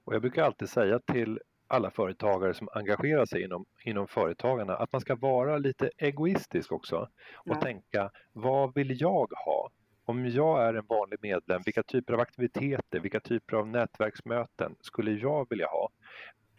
Och 0.05 0.13
jag 0.13 0.21
brukar 0.21 0.43
alltid 0.43 0.69
säga 0.69 0.99
till 0.99 1.39
alla 1.67 1.91
företagare 1.91 2.53
som 2.53 2.69
engagerar 2.73 3.25
sig 3.25 3.43
inom, 3.43 3.65
inom 3.83 4.07
företagarna 4.07 4.75
att 4.75 4.91
man 4.91 5.01
ska 5.01 5.15
vara 5.15 5.57
lite 5.57 5.89
egoistisk 5.97 6.71
också 6.71 6.97
och 7.35 7.55
ja. 7.55 7.61
tänka 7.61 8.11
vad 8.33 8.73
vill 8.75 9.01
jag 9.01 9.31
ha? 9.45 9.69
Om 10.05 10.25
jag 10.25 10.67
är 10.67 10.73
en 10.73 10.85
vanlig 10.89 11.19
medlem, 11.21 11.61
vilka 11.65 11.83
typer 11.83 12.13
av 12.13 12.19
aktiviteter, 12.19 12.99
vilka 12.99 13.19
typer 13.19 13.57
av 13.57 13.67
nätverksmöten 13.67 14.75
skulle 14.81 15.11
jag 15.11 15.49
vilja 15.49 15.67
ha? 15.67 15.89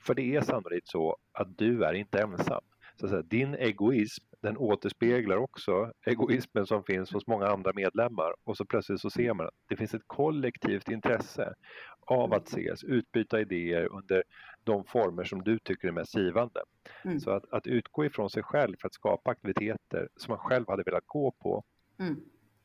För 0.00 0.14
det 0.14 0.36
är 0.36 0.40
sannolikt 0.40 0.88
så 0.88 1.16
att 1.32 1.58
du 1.58 1.84
är 1.84 1.92
inte 1.92 2.18
ensam 2.18 2.64
så 2.96 3.06
att 3.06 3.10
säga, 3.10 3.22
din 3.22 3.54
egoism 3.54 4.24
den 4.40 4.56
återspeglar 4.56 5.36
också 5.36 5.92
egoismen 6.06 6.66
som 6.66 6.84
finns 6.84 7.12
hos 7.12 7.26
många 7.26 7.46
andra 7.46 7.72
medlemmar 7.74 8.34
och 8.44 8.56
så 8.56 8.64
plötsligt 8.64 9.00
så 9.00 9.10
ser 9.10 9.34
man 9.34 9.46
att 9.46 9.54
det 9.68 9.76
finns 9.76 9.94
ett 9.94 10.02
kollektivt 10.06 10.88
intresse 10.88 11.54
av 12.00 12.32
att 12.32 12.48
ses, 12.48 12.84
utbyta 12.84 13.40
idéer 13.40 13.92
under 13.92 14.22
de 14.64 14.84
former 14.84 15.24
som 15.24 15.42
du 15.42 15.58
tycker 15.58 15.88
är 15.88 15.92
mest 15.92 16.16
givande. 16.16 16.60
Mm. 17.04 17.20
Så 17.20 17.30
att, 17.30 17.52
att 17.52 17.66
utgå 17.66 18.04
ifrån 18.04 18.30
sig 18.30 18.42
själv 18.42 18.76
för 18.80 18.88
att 18.88 18.94
skapa 18.94 19.30
aktiviteter 19.30 20.08
som 20.16 20.32
man 20.32 20.38
själv 20.38 20.64
hade 20.68 20.82
velat 20.82 21.06
gå 21.06 21.30
på, 21.30 21.64
mm. 21.98 22.16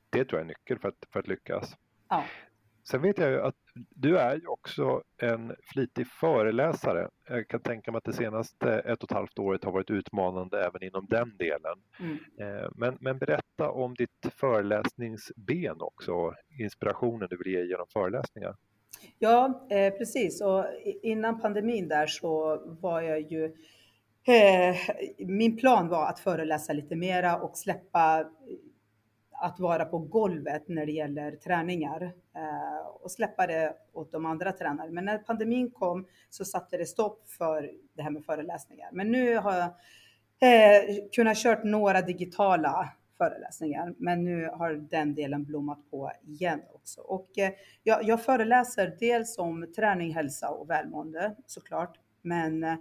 Det 0.09 0.25
tror 0.25 0.39
jag 0.39 0.45
är 0.45 0.47
nyckeln 0.47 0.79
för 0.79 0.87
att, 0.87 1.05
för 1.13 1.19
att 1.19 1.27
lyckas. 1.27 1.75
Ja. 2.09 2.23
Sen 2.91 3.01
vet 3.01 3.17
jag 3.17 3.29
ju 3.29 3.41
att 3.41 3.55
du 3.89 4.17
är 4.17 4.35
ju 4.35 4.47
också 4.47 5.03
en 5.21 5.55
flitig 5.63 6.07
föreläsare. 6.07 7.09
Jag 7.27 7.47
kan 7.47 7.61
tänka 7.61 7.91
mig 7.91 7.97
att 7.97 8.03
det 8.03 8.13
senaste 8.13 8.71
ett 8.71 9.03
och 9.03 9.11
ett 9.11 9.15
halvt 9.15 9.39
året 9.39 9.63
har 9.63 9.71
varit 9.71 9.89
utmanande 9.89 10.65
även 10.65 10.83
inom 10.83 11.07
den 11.09 11.37
delen. 11.37 11.77
Mm. 11.99 12.17
Eh, 12.39 12.69
men, 12.75 12.97
men, 13.01 13.17
berätta 13.17 13.71
om 13.71 13.93
ditt 13.93 14.33
föreläsningsben 14.35 15.81
också, 15.81 16.33
inspirationen 16.59 17.27
du 17.29 17.37
vill 17.37 17.53
ge 17.53 17.63
genom 17.65 17.87
föreläsningar. 17.93 18.55
Ja, 19.19 19.67
eh, 19.69 19.93
precis. 19.93 20.41
Och 20.41 20.65
innan 21.01 21.41
pandemin 21.41 21.87
där 21.87 22.07
så 22.07 22.61
var 22.81 23.01
jag 23.01 23.31
ju 23.31 23.45
eh, 24.27 24.75
min 25.17 25.57
plan 25.57 25.87
var 25.87 26.09
att 26.09 26.19
föreläsa 26.19 26.73
lite 26.73 26.95
mera 26.95 27.37
och 27.37 27.57
släppa 27.57 28.25
att 29.41 29.59
vara 29.59 29.85
på 29.85 29.97
golvet 29.97 30.67
när 30.67 30.85
det 30.85 30.91
gäller 30.91 31.31
träningar 31.31 32.03
eh, 32.35 32.87
och 33.01 33.11
släppa 33.11 33.47
det 33.47 33.73
åt 33.93 34.11
de 34.11 34.25
andra 34.25 34.51
tränarna. 34.51 34.91
Men 34.91 35.05
när 35.05 35.17
pandemin 35.17 35.71
kom 35.71 36.05
så 36.29 36.45
satte 36.45 36.77
det 36.77 36.85
stopp 36.85 37.29
för 37.29 37.71
det 37.93 38.01
här 38.01 38.09
med 38.09 38.25
föreläsningar. 38.25 38.89
Men 38.91 39.11
nu 39.11 39.37
har 39.37 39.55
jag 39.55 39.69
eh, 40.41 40.95
kunnat 41.11 41.37
kört 41.37 41.63
några 41.63 42.01
digitala 42.01 42.89
föreläsningar, 43.17 43.93
men 43.97 44.23
nu 44.23 44.49
har 44.53 44.73
den 44.73 45.15
delen 45.15 45.43
blommat 45.43 45.79
på 45.91 46.11
igen 46.27 46.61
också. 46.73 47.01
Och 47.01 47.37
eh, 47.37 47.51
jag, 47.83 48.03
jag 48.03 48.23
föreläser 48.23 48.95
dels 48.99 49.37
om 49.37 49.73
träning, 49.75 50.13
hälsa 50.13 50.49
och 50.49 50.69
välmående 50.69 51.35
såklart, 51.45 51.99
men 52.21 52.63
eh, 52.63 52.77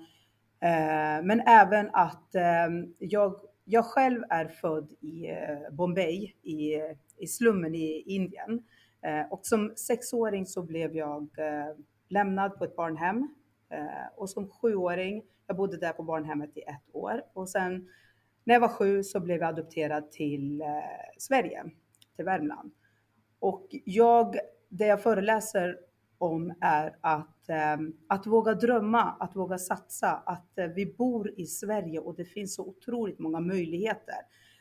men 1.23 1.40
även 1.40 1.90
att 1.92 2.35
eh, 2.35 2.68
jag 2.99 3.40
jag 3.70 3.85
själv 3.85 4.24
är 4.31 4.48
född 4.48 4.92
i 5.00 5.31
eh, 5.31 5.70
Bombay, 5.70 6.35
i, 6.42 6.81
i 7.16 7.26
slummen 7.26 7.74
i 7.74 8.02
Indien. 8.07 8.64
Eh, 9.02 9.33
och 9.33 9.46
som 9.46 9.72
sexåring 9.76 10.46
så 10.46 10.62
blev 10.62 10.96
jag 10.96 11.22
eh, 11.38 11.76
lämnad 12.09 12.59
på 12.59 12.64
ett 12.64 12.76
barnhem. 12.76 13.35
Och 14.16 14.31
som 14.31 14.48
sjuåring, 14.48 15.22
jag 15.46 15.57
bodde 15.57 15.76
där 15.76 15.92
på 15.92 16.02
barnhemmet 16.02 16.57
i 16.57 16.61
ett 16.61 16.94
år. 16.94 17.22
Och 17.33 17.48
sen 17.48 17.88
när 18.44 18.54
jag 18.54 18.61
var 18.61 18.68
sju 18.68 19.02
så 19.02 19.20
blev 19.20 19.38
jag 19.40 19.48
adopterad 19.48 20.11
till 20.11 20.62
Sverige, 21.18 21.64
till 22.16 22.24
Värmland. 22.24 22.72
Och 23.38 23.66
jag, 23.85 24.37
det 24.68 24.87
jag 24.87 25.02
föreläser 25.02 25.78
om 26.18 26.54
är 26.61 26.96
att, 27.00 27.48
ehm, 27.48 27.92
att 28.09 28.26
våga 28.26 28.54
drömma, 28.54 29.16
att 29.20 29.37
våga 29.37 29.59
satsa, 29.59 30.22
att 30.26 30.59
eh, 30.59 30.66
vi 30.66 30.87
bor 30.87 31.33
i 31.37 31.46
Sverige 31.46 32.00
och 32.00 32.16
det 32.16 32.24
finns 32.24 32.54
så 32.54 32.62
otroligt 32.62 33.18
många 33.18 33.40
möjligheter. 33.40 34.18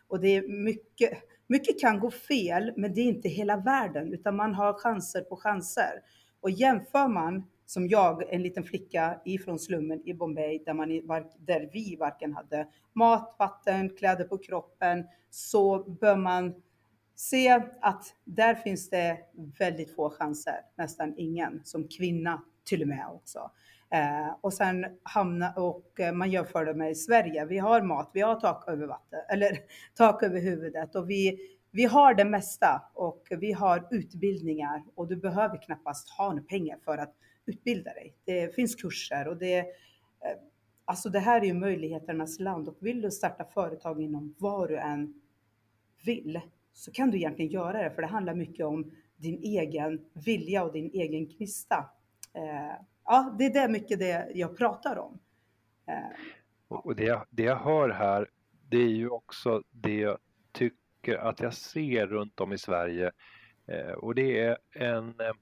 Och 0.07 0.19
det 0.19 0.27
är 0.27 0.47
mycket, 0.47 1.11
mycket 1.47 1.79
kan 1.79 1.99
gå 1.99 2.11
fel, 2.11 2.73
men 2.77 2.93
det 2.93 3.01
är 3.01 3.05
inte 3.05 3.29
hela 3.29 3.57
världen, 3.57 4.13
utan 4.13 4.35
man 4.35 4.53
har 4.53 4.73
chanser 4.73 5.21
på 5.21 5.35
chanser. 5.35 6.01
Och 6.39 6.51
jämför 6.51 7.07
man, 7.07 7.43
som 7.65 7.87
jag, 7.87 8.33
en 8.33 8.43
liten 8.43 8.63
flicka 8.63 9.21
ifrån 9.25 9.59
slummen 9.59 10.01
i 10.07 10.13
Bombay, 10.13 10.63
där, 10.65 10.73
man, 10.73 11.23
där 11.37 11.69
vi 11.73 11.95
varken 11.95 12.33
hade 12.33 12.67
mat, 12.93 13.35
vatten, 13.39 13.89
kläder 13.89 14.23
på 14.23 14.37
kroppen, 14.37 15.05
så 15.29 15.83
bör 15.83 16.15
man 16.15 16.53
se 17.17 17.61
att 17.81 18.15
där 18.23 18.55
finns 18.55 18.89
det 18.89 19.17
väldigt 19.59 19.95
få 19.95 20.09
chanser, 20.09 20.61
nästan 20.75 21.13
ingen, 21.17 21.61
som 21.63 21.87
kvinna 21.87 22.41
till 22.65 22.81
och 22.81 22.87
med 22.87 23.07
också. 23.09 23.51
Eh, 23.89 24.35
och 24.41 24.53
sen 24.53 24.85
hamna 25.03 25.53
och 25.53 25.99
eh, 25.99 26.13
man 26.13 26.31
jämför 26.31 26.65
det 26.65 26.73
med 26.73 26.97
Sverige. 26.97 27.45
Vi 27.45 27.57
har 27.57 27.81
mat, 27.81 28.09
vi 28.13 28.21
har 28.21 28.35
tak 28.35 28.63
över 28.67 28.87
vatten 28.87 29.19
eller 29.29 29.57
tak 29.95 30.23
över 30.23 30.41
huvudet 30.41 30.95
och 30.95 31.09
vi, 31.09 31.37
vi 31.71 31.85
har 31.85 32.13
det 32.13 32.25
mesta 32.25 32.83
och 32.93 33.27
vi 33.29 33.51
har 33.51 33.87
utbildningar 33.91 34.83
och 34.95 35.07
du 35.07 35.15
behöver 35.15 35.61
knappast 35.61 36.09
ha 36.09 36.29
några 36.29 36.43
pengar 36.43 36.77
för 36.85 36.97
att 36.97 37.13
utbilda 37.45 37.93
dig. 37.93 38.15
Det 38.25 38.55
finns 38.55 38.75
kurser 38.75 39.27
och 39.27 39.37
det, 39.37 39.59
eh, 39.59 39.65
alltså 40.85 41.09
det 41.09 41.19
här 41.19 41.41
är 41.41 41.45
ju 41.45 41.53
möjligheternas 41.53 42.39
land 42.39 42.67
och 42.67 42.77
vill 42.79 43.01
du 43.01 43.11
starta 43.11 43.45
företag 43.45 44.01
inom 44.01 44.35
vad 44.37 44.69
du 44.69 44.77
än 44.77 45.21
vill 46.05 46.41
så 46.77 46.91
kan 46.91 47.11
du 47.11 47.17
egentligen 47.17 47.51
göra 47.51 47.83
det, 47.83 47.91
för 47.91 48.01
det 48.01 48.07
handlar 48.07 48.33
mycket 48.33 48.65
om 48.65 48.91
din 49.15 49.39
egen 49.43 50.05
vilja 50.13 50.63
och 50.63 50.73
din 50.73 50.89
egen 50.93 51.27
gnista. 51.27 51.89
Eh, 52.33 52.81
ja, 53.05 53.35
det 53.37 53.45
är 53.45 53.53
det 53.53 53.71
mycket 53.71 53.99
det 53.99 54.31
jag 54.33 54.57
pratar 54.57 54.97
om. 54.97 55.19
Eh, 55.87 56.17
och 56.67 56.95
det, 56.95 57.25
det 57.29 57.43
jag 57.43 57.55
hör 57.55 57.89
här, 57.89 58.29
det 58.69 58.77
är 58.77 58.89
ju 58.89 59.09
också 59.09 59.63
det 59.69 59.95
jag 59.95 60.17
tycker 60.51 61.17
att 61.17 61.39
jag 61.39 61.53
ser 61.53 62.07
runt 62.07 62.39
om 62.39 62.53
i 62.53 62.57
Sverige 62.57 63.11
eh, 63.67 63.91
och 63.91 64.15
det 64.15 64.39
är 64.39 64.57
en 64.71 65.07
eh, 65.07 65.33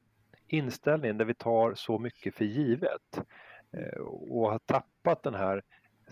inställning 0.47 1.17
där 1.17 1.25
vi 1.25 1.33
tar 1.33 1.73
så 1.73 1.99
mycket 1.99 2.35
för 2.35 2.45
givet 2.45 3.17
eh, 3.71 4.01
och 4.01 4.51
har 4.51 4.59
tappat 4.59 5.23
den 5.23 5.35
här 5.35 5.61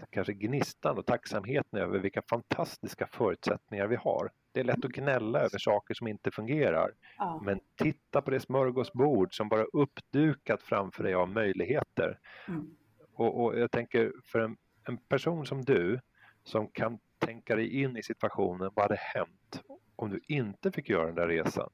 kanske 0.09 0.33
gnistan 0.33 0.97
och 0.97 1.05
tacksamheten 1.05 1.79
över 1.79 1.99
vilka 1.99 2.21
fantastiska 2.29 3.07
förutsättningar 3.07 3.88
vi 3.88 3.95
har. 3.95 4.31
Det 4.53 4.59
är 4.59 4.63
lätt 4.63 4.85
att 4.85 4.91
gnälla 4.91 5.39
över 5.39 5.57
saker 5.57 5.93
som 5.93 6.07
inte 6.07 6.31
fungerar. 6.31 6.91
Ja. 7.17 7.41
Men 7.43 7.59
titta 7.75 8.21
på 8.21 8.31
det 8.31 8.39
smörgåsbord 8.39 9.35
som 9.35 9.49
bara 9.49 9.63
uppdukat 9.63 10.61
framför 10.61 11.03
dig 11.03 11.13
av 11.13 11.29
möjligheter. 11.29 12.19
Mm. 12.47 12.75
Och, 13.13 13.43
och, 13.43 13.59
jag 13.59 13.71
tänker 13.71 14.13
för 14.23 14.39
en, 14.39 14.57
en, 14.87 14.97
person 14.97 15.45
som 15.45 15.61
du 15.61 15.99
som 16.43 16.67
kan 16.67 16.99
tänka 17.19 17.55
dig 17.55 17.81
in 17.81 17.97
i 17.97 18.03
situationen, 18.03 18.71
vad 18.75 18.83
hade 18.83 18.99
hänt 18.99 19.63
om 19.95 20.09
du 20.09 20.19
inte 20.27 20.71
fick 20.71 20.89
göra 20.89 21.05
den 21.05 21.15
där 21.15 21.27
resan? 21.27 21.69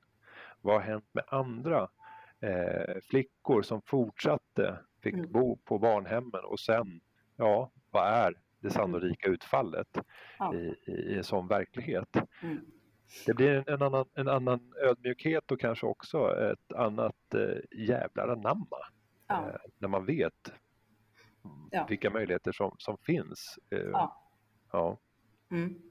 Vad 0.61 0.75
har 0.75 0.81
hänt 0.81 1.09
med 1.11 1.23
andra 1.27 1.87
eh, 2.39 2.95
flickor 3.09 3.61
som 3.61 3.81
fortsatte, 3.81 4.79
fick 5.03 5.13
mm. 5.13 5.31
bo 5.31 5.57
på 5.57 5.79
barnhemmen 5.79 6.43
och 6.43 6.59
sen, 6.59 7.01
ja, 7.35 7.71
vad 7.91 8.07
är 8.07 8.33
det 8.61 8.67
mm. 8.67 8.73
sannolika 8.73 9.29
utfallet 9.29 9.97
ja. 10.39 10.55
i, 10.55 10.75
i, 10.87 11.17
en 11.17 11.23
sån 11.23 11.47
verklighet? 11.47 12.15
Mm. 12.43 12.59
Det 13.25 13.33
blir 13.33 13.69
en, 13.69 13.81
annan, 13.81 14.05
en 14.13 14.27
annan 14.27 14.73
ödmjukhet 14.83 15.51
och 15.51 15.59
kanske 15.59 15.85
också 15.85 16.37
ett 16.51 16.73
annat 16.75 17.33
eh, 17.33 17.79
jävlar 17.87 18.27
anamma. 18.27 18.77
Ja. 19.27 19.49
Eh, 19.49 19.55
när 19.77 19.87
man 19.87 20.05
vet 20.05 20.53
ja. 21.71 21.85
vilka 21.89 22.09
möjligheter 22.09 22.51
som, 22.51 22.75
som 22.77 22.97
finns. 22.97 23.59
Eh, 23.71 23.79
ja. 23.79 24.23
ja. 24.71 24.99
Mm. 25.51 25.81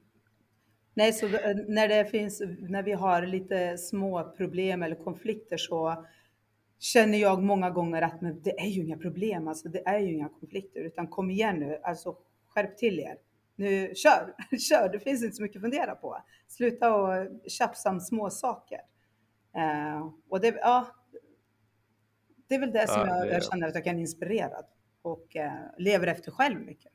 Nej, 0.95 1.13
så 1.13 1.29
när 1.69 1.89
det 1.89 2.11
finns, 2.11 2.43
när 2.59 2.83
vi 2.83 2.93
har 2.93 3.27
lite 3.27 3.79
små 3.79 4.33
problem 4.37 4.83
eller 4.83 4.97
konflikter 4.97 5.57
så 5.57 6.07
känner 6.79 7.19
jag 7.19 7.43
många 7.43 7.71
gånger 7.71 8.03
att 8.03 8.21
men 8.21 8.43
det 8.43 8.61
är 8.61 8.67
ju 8.67 8.83
inga 8.83 8.99
problem, 8.99 9.49
alltså 9.49 9.69
det 9.69 9.87
är 9.87 9.99
ju 9.99 10.13
inga 10.15 10.29
konflikter, 10.29 10.81
utan 10.81 11.07
kom 11.07 11.31
igen 11.31 11.57
nu, 11.57 11.81
alltså 11.83 12.17
skärp 12.59 12.79
till 12.79 13.01
er. 13.01 13.16
Nu 13.57 13.94
kör, 13.94 14.35
kör, 14.59 14.88
det 14.88 15.01
finns 15.01 15.25
inte 15.25 15.37
så 15.37 15.42
mycket 15.42 15.57
att 15.57 15.62
fundera 15.62 15.94
på. 15.94 16.23
Sluta 16.49 16.94
och 16.94 17.29
tjafsa 17.49 17.90
om 17.90 18.01
små 18.01 18.31
saker. 18.31 18.81
Uh, 19.57 20.12
och 20.29 20.40
det, 20.40 20.59
ja, 20.61 20.87
det 22.49 22.55
är 22.55 22.61
väl 22.61 22.73
det 22.73 22.88
som 22.88 23.01
ja, 23.01 23.16
jag, 23.16 23.29
jag, 23.29 23.44
känner 23.44 23.68
att 23.68 23.75
jag 23.75 23.85
kan 23.85 23.99
inspirera 23.99 24.57
och 25.03 25.37
uh, 25.37 25.53
lever 25.79 26.07
efter 26.07 26.31
själv 26.31 26.61
mycket. 26.61 26.92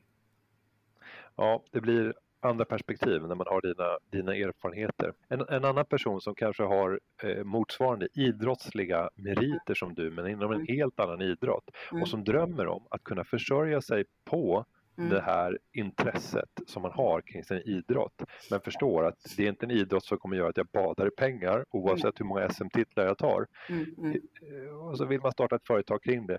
Ja, 1.36 1.62
det 1.70 1.80
blir 1.80 2.14
andra 2.44 2.64
perspektiv 2.64 3.22
när 3.22 3.34
man 3.34 3.46
har 3.46 3.60
dina, 3.62 3.98
dina 4.10 4.36
erfarenheter. 4.36 5.12
En, 5.28 5.40
en 5.48 5.64
annan 5.64 5.86
person 5.86 6.20
som 6.20 6.34
kanske 6.34 6.62
har 6.62 7.00
eh, 7.22 7.44
motsvarande 7.44 8.08
idrottsliga 8.14 9.10
meriter 9.14 9.74
som 9.74 9.94
du 9.94 10.10
men 10.10 10.28
inom 10.28 10.52
en 10.52 10.60
mm. 10.60 10.76
helt 10.76 11.00
annan 11.00 11.22
idrott 11.22 11.70
mm. 11.90 12.02
och 12.02 12.08
som 12.08 12.24
drömmer 12.24 12.66
om 12.66 12.86
att 12.90 13.04
kunna 13.04 13.24
försörja 13.24 13.80
sig 13.80 14.04
på 14.24 14.64
Mm. 14.98 15.10
det 15.10 15.20
här 15.20 15.58
intresset 15.72 16.48
som 16.66 16.82
man 16.82 16.92
har 16.92 17.20
kring 17.20 17.44
sin 17.44 17.58
idrott. 17.58 18.22
Men 18.50 18.60
förstår 18.60 19.04
att 19.04 19.36
det 19.36 19.44
är 19.44 19.48
inte 19.48 19.66
en 19.66 19.70
idrott 19.70 20.04
som 20.04 20.18
kommer 20.18 20.36
göra 20.36 20.48
att 20.48 20.56
jag 20.56 20.66
badar 20.66 21.06
i 21.06 21.10
pengar 21.10 21.64
oavsett 21.70 22.04
mm. 22.04 22.14
hur 22.16 22.24
många 22.24 22.48
SM-titlar 22.48 23.04
jag 23.04 23.18
tar. 23.18 23.46
Mm, 23.68 23.94
mm. 23.98 24.12
Eh, 24.12 24.74
och 24.74 24.98
så 24.98 25.04
vill 25.04 25.20
man 25.20 25.32
starta 25.32 25.56
ett 25.56 25.66
företag 25.66 26.02
kring 26.02 26.26
det. 26.26 26.38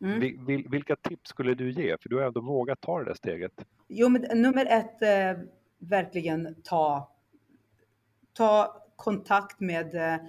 Mm. 0.00 0.46
Vil, 0.46 0.68
vilka 0.68 0.96
tips 0.96 1.30
skulle 1.30 1.54
du 1.54 1.70
ge? 1.70 1.96
För 2.00 2.08
du 2.08 2.16
har 2.16 2.22
ändå 2.22 2.40
vågat 2.40 2.80
ta 2.80 2.98
det 2.98 3.04
där 3.04 3.14
steget. 3.14 3.66
Jo, 3.88 4.08
men 4.08 4.42
nummer 4.42 4.66
ett, 4.66 5.02
eh, 5.02 5.44
verkligen 5.78 6.62
ta, 6.62 7.12
ta 8.32 8.82
kontakt 8.96 9.60
med 9.60 10.20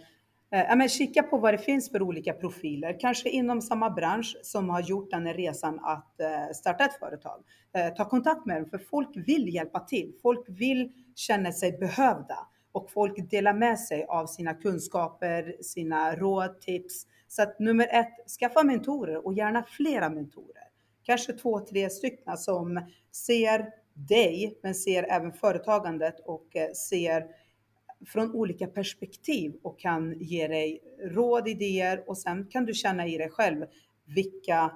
Eh, 0.55 0.65
ja, 0.69 0.75
men 0.75 0.89
kika 0.89 1.23
på 1.23 1.37
vad 1.37 1.53
det 1.53 1.57
finns 1.57 1.91
för 1.91 2.01
olika 2.01 2.33
profiler, 2.33 2.99
kanske 2.99 3.29
inom 3.29 3.61
samma 3.61 3.89
bransch 3.89 4.37
som 4.41 4.69
har 4.69 4.81
gjort 4.81 5.11
den 5.11 5.33
resan 5.33 5.79
att 5.83 6.19
eh, 6.19 6.53
starta 6.53 6.85
ett 6.85 6.99
företag. 6.99 7.43
Eh, 7.73 7.93
ta 7.93 8.09
kontakt 8.09 8.45
med 8.45 8.61
dem, 8.61 8.69
för 8.69 8.77
folk 8.77 9.09
vill 9.15 9.53
hjälpa 9.53 9.79
till. 9.79 10.13
Folk 10.21 10.45
vill 10.47 10.91
känna 11.15 11.51
sig 11.51 11.71
behövda 11.71 12.37
och 12.71 12.91
folk 12.91 13.29
delar 13.29 13.53
med 13.53 13.79
sig 13.79 14.05
av 14.09 14.25
sina 14.25 14.53
kunskaper, 14.53 15.55
sina 15.61 16.15
råd, 16.15 16.61
tips. 16.61 17.07
Så 17.27 17.41
att 17.41 17.59
nummer 17.59 17.87
ett, 17.91 18.29
skaffa 18.39 18.63
mentorer 18.63 19.25
och 19.25 19.33
gärna 19.33 19.63
flera 19.63 20.09
mentorer. 20.09 20.63
Kanske 21.03 21.33
två, 21.33 21.59
tre 21.59 21.89
stycken 21.89 22.37
som 22.37 22.81
ser 23.11 23.65
dig, 23.93 24.59
men 24.63 24.75
ser 24.75 25.03
även 25.03 25.33
företagandet 25.33 26.19
och 26.25 26.47
ser 26.89 27.25
från 28.07 28.35
olika 28.35 28.67
perspektiv 28.67 29.55
och 29.63 29.79
kan 29.79 30.19
ge 30.19 30.47
dig 30.47 30.81
råd, 30.99 31.47
idéer 31.47 32.09
och 32.09 32.17
sen 32.17 32.47
kan 32.47 32.65
du 32.65 32.73
känna 32.73 33.07
i 33.07 33.17
dig 33.17 33.29
själv 33.29 33.65
vilka 34.05 34.71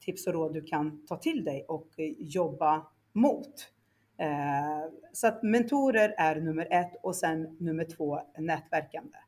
tips 0.00 0.26
och 0.26 0.32
råd 0.32 0.52
du 0.52 0.62
kan 0.62 1.06
ta 1.06 1.16
till 1.16 1.44
dig 1.44 1.64
och 1.68 1.88
eh, 1.96 2.12
jobba 2.18 2.86
mot. 3.12 3.70
Eh, 4.18 4.92
så 5.12 5.26
att 5.26 5.42
mentorer 5.42 6.14
är 6.18 6.40
nummer 6.40 6.68
ett 6.70 6.92
och 7.02 7.16
sen 7.16 7.56
nummer 7.60 7.84
två 7.84 8.20
nätverkande. 8.38 9.18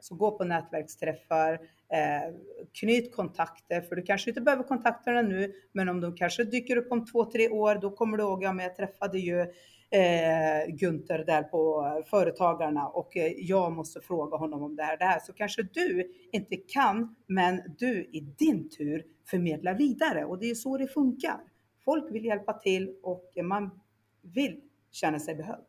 Så 0.00 0.14
gå 0.14 0.38
på 0.38 0.44
nätverksträffar, 0.44 1.52
eh, 1.88 2.34
knyt 2.72 3.14
kontakter, 3.14 3.80
för 3.80 3.96
du 3.96 4.02
kanske 4.02 4.30
inte 4.30 4.40
behöver 4.40 4.62
kontakterna 4.64 5.22
nu, 5.22 5.52
men 5.72 5.88
om 5.88 6.00
de 6.00 6.16
kanske 6.16 6.44
dyker 6.44 6.76
upp 6.76 6.92
om 6.92 7.06
två, 7.06 7.24
tre 7.24 7.48
år, 7.48 7.74
då 7.74 7.90
kommer 7.90 8.16
du 8.16 8.22
ihåg, 8.22 8.42
ja 8.42 8.52
men 8.52 8.64
jag 8.64 8.76
träffade 8.76 9.18
ju 9.18 9.46
eh, 9.92 10.74
Gunther 10.74 11.24
där 11.24 11.42
på 11.42 12.02
Företagarna 12.06 12.88
och 12.88 13.16
eh, 13.16 13.32
jag 13.36 13.72
måste 13.72 14.00
fråga 14.00 14.36
honom 14.36 14.62
om 14.62 14.76
det 14.76 14.82
här, 14.82 14.96
det 14.96 15.04
här. 15.04 15.20
Så 15.20 15.32
kanske 15.32 15.62
du 15.62 16.12
inte 16.32 16.56
kan, 16.56 17.16
men 17.26 17.62
du 17.78 18.04
i 18.12 18.20
din 18.20 18.68
tur 18.68 19.04
förmedlar 19.30 19.74
vidare 19.74 20.24
och 20.24 20.38
det 20.38 20.50
är 20.50 20.54
så 20.54 20.78
det 20.78 20.86
funkar. 20.86 21.40
Folk 21.84 22.14
vill 22.14 22.24
hjälpa 22.24 22.52
till 22.52 22.94
och 23.02 23.32
man 23.42 23.80
vill 24.22 24.60
känna 24.92 25.18
sig 25.18 25.34
behövd. 25.34 25.64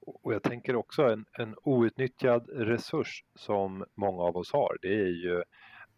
Och 0.00 0.34
jag 0.34 0.42
tänker 0.42 0.76
också 0.76 1.02
en, 1.02 1.24
en 1.32 1.54
outnyttjad 1.62 2.48
resurs 2.48 3.24
som 3.34 3.84
många 3.94 4.22
av 4.22 4.36
oss 4.36 4.52
har, 4.52 4.76
det 4.82 4.94
är 4.94 5.24
ju 5.24 5.42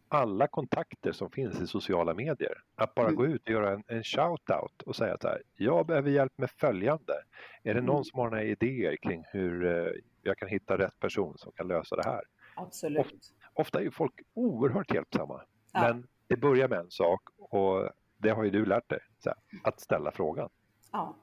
alla 0.08 0.46
kontakter 0.46 1.12
som 1.12 1.30
finns 1.30 1.60
i 1.60 1.66
sociala 1.66 2.14
medier. 2.14 2.62
Att 2.74 2.94
bara 2.94 3.06
mm. 3.06 3.16
gå 3.16 3.26
ut 3.26 3.42
och 3.42 3.50
göra 3.50 3.72
en, 3.72 3.82
en 3.86 4.02
shout-out 4.02 4.82
och 4.86 4.96
säga 4.96 5.16
så 5.20 5.28
här, 5.28 5.42
jag 5.56 5.86
behöver 5.86 6.10
hjälp 6.10 6.32
med 6.36 6.50
följande. 6.50 7.14
Är 7.62 7.74
det 7.74 7.80
någon 7.80 7.94
mm. 7.94 8.04
som 8.04 8.20
har 8.20 8.30
några 8.30 8.44
idéer 8.44 8.96
kring 8.96 9.24
hur 9.32 9.66
eh, 9.66 9.92
jag 10.22 10.38
kan 10.38 10.48
hitta 10.48 10.78
rätt 10.78 11.00
person 11.00 11.38
som 11.38 11.52
kan 11.52 11.68
lösa 11.68 11.96
det 11.96 12.04
här? 12.04 12.22
Absolut. 12.56 12.98
Ofta, 12.98 13.16
ofta 13.54 13.78
är 13.78 13.82
ju 13.82 13.90
folk 13.90 14.20
oerhört 14.34 14.94
hjälpsamma. 14.94 15.42
Ja. 15.72 15.80
Men 15.80 16.06
det 16.26 16.36
börjar 16.36 16.68
med 16.68 16.78
en 16.78 16.90
sak 16.90 17.22
och 17.38 17.90
det 18.16 18.30
har 18.30 18.44
ju 18.44 18.50
du 18.50 18.66
lärt 18.66 18.88
dig, 18.88 19.00
här, 19.24 19.34
att 19.62 19.80
ställa 19.80 20.12
frågan. 20.12 20.48
Ja. 20.92 21.16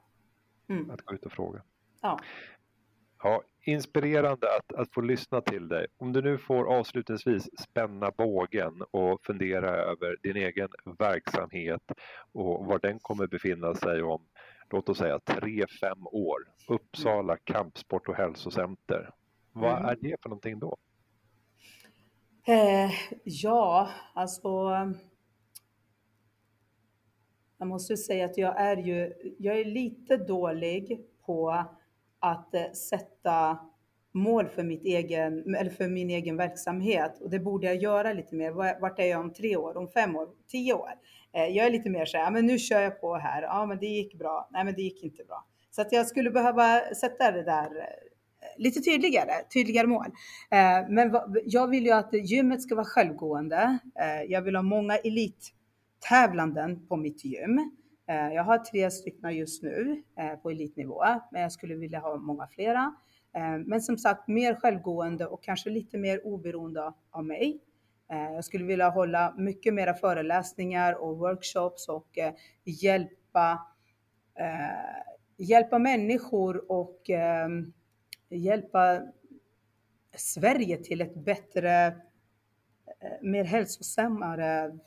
Mm. 0.68 0.90
Att 0.90 1.02
gå 1.02 1.14
ut 1.14 1.26
och 1.26 1.32
fråga. 1.32 1.62
Ja. 2.02 2.18
Ja, 3.22 3.42
inspirerande 3.66 4.56
att, 4.56 4.72
att 4.72 4.94
få 4.94 5.00
lyssna 5.00 5.40
till 5.40 5.68
dig. 5.68 5.86
Om 5.98 6.12
du 6.12 6.22
nu 6.22 6.38
får 6.38 6.74
avslutningsvis 6.74 7.48
spänna 7.60 8.10
bågen 8.16 8.82
och 8.90 9.24
fundera 9.24 9.70
över 9.70 10.16
din 10.22 10.36
egen 10.36 10.68
verksamhet 10.98 11.82
och 12.32 12.66
var 12.66 12.78
den 12.78 12.98
kommer 12.98 13.26
befinna 13.26 13.74
sig 13.74 14.02
om, 14.02 14.22
låt 14.70 14.88
oss 14.88 14.98
säga 14.98 15.18
tre, 15.18 15.66
fem 15.80 16.06
år. 16.06 16.38
Uppsala 16.68 17.36
kampsport 17.36 18.08
och 18.08 18.14
hälsocenter. 18.14 19.10
Vad 19.52 19.78
mm. 19.78 19.84
är 19.84 19.96
det 20.00 20.16
för 20.22 20.28
någonting 20.28 20.58
då? 20.58 20.76
Eh, 22.46 22.90
ja, 23.24 23.90
alltså 24.14 24.48
jag 27.58 27.68
måste 27.68 27.96
säga 27.96 28.24
att 28.24 28.38
jag 28.38 28.60
är 28.60 28.76
ju, 28.76 29.12
jag 29.38 29.60
är 29.60 29.64
lite 29.64 30.16
dålig 30.16 31.00
på 31.26 31.64
att 32.30 32.54
eh, 32.54 32.72
sätta 32.72 33.58
mål 34.12 34.48
för, 34.48 34.62
mitt 34.62 34.84
egen, 34.84 35.54
eller 35.54 35.70
för 35.70 35.88
min 35.88 36.10
egen 36.10 36.36
verksamhet 36.36 37.20
och 37.20 37.30
det 37.30 37.38
borde 37.38 37.66
jag 37.66 37.76
göra 37.76 38.12
lite 38.12 38.34
mer. 38.36 38.80
Vart 38.80 38.98
är 38.98 39.04
jag 39.04 39.20
om 39.20 39.32
tre 39.32 39.56
år, 39.56 39.76
om 39.76 39.88
fem 39.88 40.16
år, 40.16 40.28
tio 40.48 40.74
år? 40.74 40.90
Eh, 41.32 41.44
jag 41.44 41.66
är 41.66 41.70
lite 41.70 41.90
mer 41.90 42.04
så 42.04 42.18
här, 42.18 42.30
men 42.30 42.46
nu 42.46 42.58
kör 42.58 42.80
jag 42.80 43.00
på 43.00 43.16
här. 43.16 43.42
Ja, 43.42 43.66
men 43.66 43.78
det 43.78 43.86
gick 43.86 44.18
bra. 44.18 44.48
Nej, 44.52 44.64
men 44.64 44.74
det 44.74 44.82
gick 44.82 45.04
inte 45.04 45.24
bra. 45.24 45.46
Så 45.70 45.82
att 45.82 45.92
jag 45.92 46.06
skulle 46.06 46.30
behöva 46.30 46.80
sätta 46.80 47.30
det 47.30 47.42
där 47.42 47.66
eh, 47.66 48.62
lite 48.62 48.80
tydligare, 48.80 49.32
tydligare 49.54 49.86
mål. 49.86 50.06
Men 50.88 51.16
jag 51.44 51.70
vill 51.70 51.84
ju 51.84 51.92
att 51.92 52.10
gymmet 52.12 52.62
ska 52.62 52.74
vara 52.74 52.86
självgående. 52.86 53.78
Jag 54.28 54.42
vill 54.42 54.56
ha 54.56 54.62
många 54.62 54.96
elittävlanden 54.96 56.86
på 56.86 56.96
mitt 56.96 57.24
gym. 57.24 57.70
Eh, 58.08 58.34
jag 58.34 58.44
har 58.44 58.58
tre 58.58 58.90
stycken 58.90 59.36
just 59.36 59.62
nu 59.62 60.02
eh, 60.18 60.36
på 60.36 60.50
elitnivå, 60.50 61.04
men 61.32 61.42
jag 61.42 61.52
skulle 61.52 61.74
vilja 61.74 61.98
ha 61.98 62.16
många 62.16 62.46
flera. 62.46 62.94
Eh, 63.36 63.58
men 63.58 63.80
som 63.80 63.98
sagt, 63.98 64.28
mer 64.28 64.54
självgående 64.54 65.26
och 65.26 65.42
kanske 65.42 65.70
lite 65.70 65.98
mer 65.98 66.26
oberoende 66.26 66.92
av 67.10 67.24
mig. 67.24 67.60
Jag 68.08 68.44
skulle 68.44 68.64
vilja 68.64 68.88
hålla 68.88 69.34
mycket 69.38 69.74
mera 69.74 69.94
föreläsningar 69.94 70.92
och 70.92 71.18
workshops 71.18 71.88
och 71.88 72.18
hjälpa, 72.64 73.66
hjälpa 75.36 75.78
människor 75.78 76.72
och 76.72 77.10
hjälpa 78.28 79.02
Sverige 80.16 80.76
till 80.76 81.00
ett 81.00 81.14
bättre, 81.14 81.96
mer 83.22 83.44
hälsosammare 83.44 84.78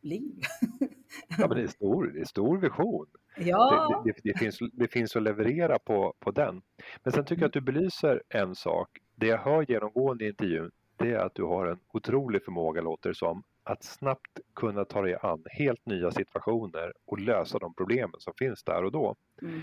liv. 0.00 0.42
Ja, 1.38 1.48
men 1.48 1.56
det 1.56 1.62
är 1.62 1.66
stor, 1.66 2.06
det 2.06 2.20
är 2.20 2.24
stor 2.24 2.58
vision. 2.58 3.06
Ja. 3.36 4.02
Det, 4.04 4.12
det, 4.12 4.32
det, 4.32 4.38
finns, 4.38 4.58
det 4.72 4.88
finns 4.88 5.16
att 5.16 5.22
leverera 5.22 5.78
på, 5.78 6.14
på 6.20 6.30
den. 6.30 6.62
Men 7.02 7.12
sen 7.12 7.24
tycker 7.24 7.42
jag 7.42 7.48
att 7.48 7.52
du 7.52 7.60
belyser 7.60 8.22
en 8.28 8.54
sak. 8.54 8.88
Det 9.14 9.26
jag 9.26 9.38
hör 9.38 9.64
genomgående 9.68 10.24
i 10.24 10.28
intervjun 10.28 10.70
det 10.98 11.12
är 11.12 11.18
att 11.18 11.34
du 11.34 11.42
har 11.42 11.66
en 11.66 11.78
otrolig 11.92 12.44
förmåga, 12.44 12.80
låter 12.80 13.08
det 13.08 13.14
som, 13.14 13.42
att 13.64 13.84
snabbt 13.84 14.40
kunna 14.54 14.84
ta 14.84 15.02
dig 15.02 15.16
an 15.22 15.44
helt 15.50 15.86
nya 15.86 16.10
situationer 16.10 16.92
och 17.06 17.20
lösa 17.20 17.58
de 17.58 17.74
problemen 17.74 18.14
som 18.18 18.32
finns 18.38 18.64
där 18.64 18.84
och 18.84 18.92
då. 18.92 19.16
Mm. 19.42 19.62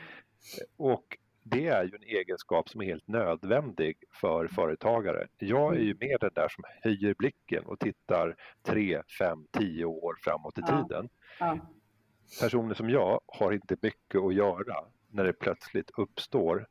Och 0.78 1.18
det 1.48 1.68
är 1.68 1.84
ju 1.84 1.92
en 1.96 2.04
egenskap 2.04 2.70
som 2.70 2.82
är 2.82 2.86
helt 2.86 3.08
nödvändig 3.08 3.98
för 4.22 4.48
företagare. 4.48 5.28
Jag 5.38 5.76
är 5.76 5.80
ju 5.80 5.96
mer 6.00 6.18
den 6.20 6.32
där 6.36 6.48
som 6.48 6.64
höjer 6.84 7.16
blicken 7.18 7.66
och 7.66 7.80
tittar 7.80 8.36
tre, 8.64 9.02
fem, 9.20 9.48
tio 9.52 9.86
år 9.86 10.16
framåt 10.24 10.58
i 10.58 10.62
Ja. 10.68 10.84
tiden. 10.88 11.10
Ja. 11.40 11.58
Personer 12.42 12.74
som 12.74 12.90
jag 12.90 13.22
har 13.28 13.52
inte 13.52 13.76
mycket 13.82 14.22
att 14.22 14.34
göra 14.34 14.76
när 15.10 15.24
det 15.24 15.34
plötsligt 15.34 15.92
uppstår 15.98 16.68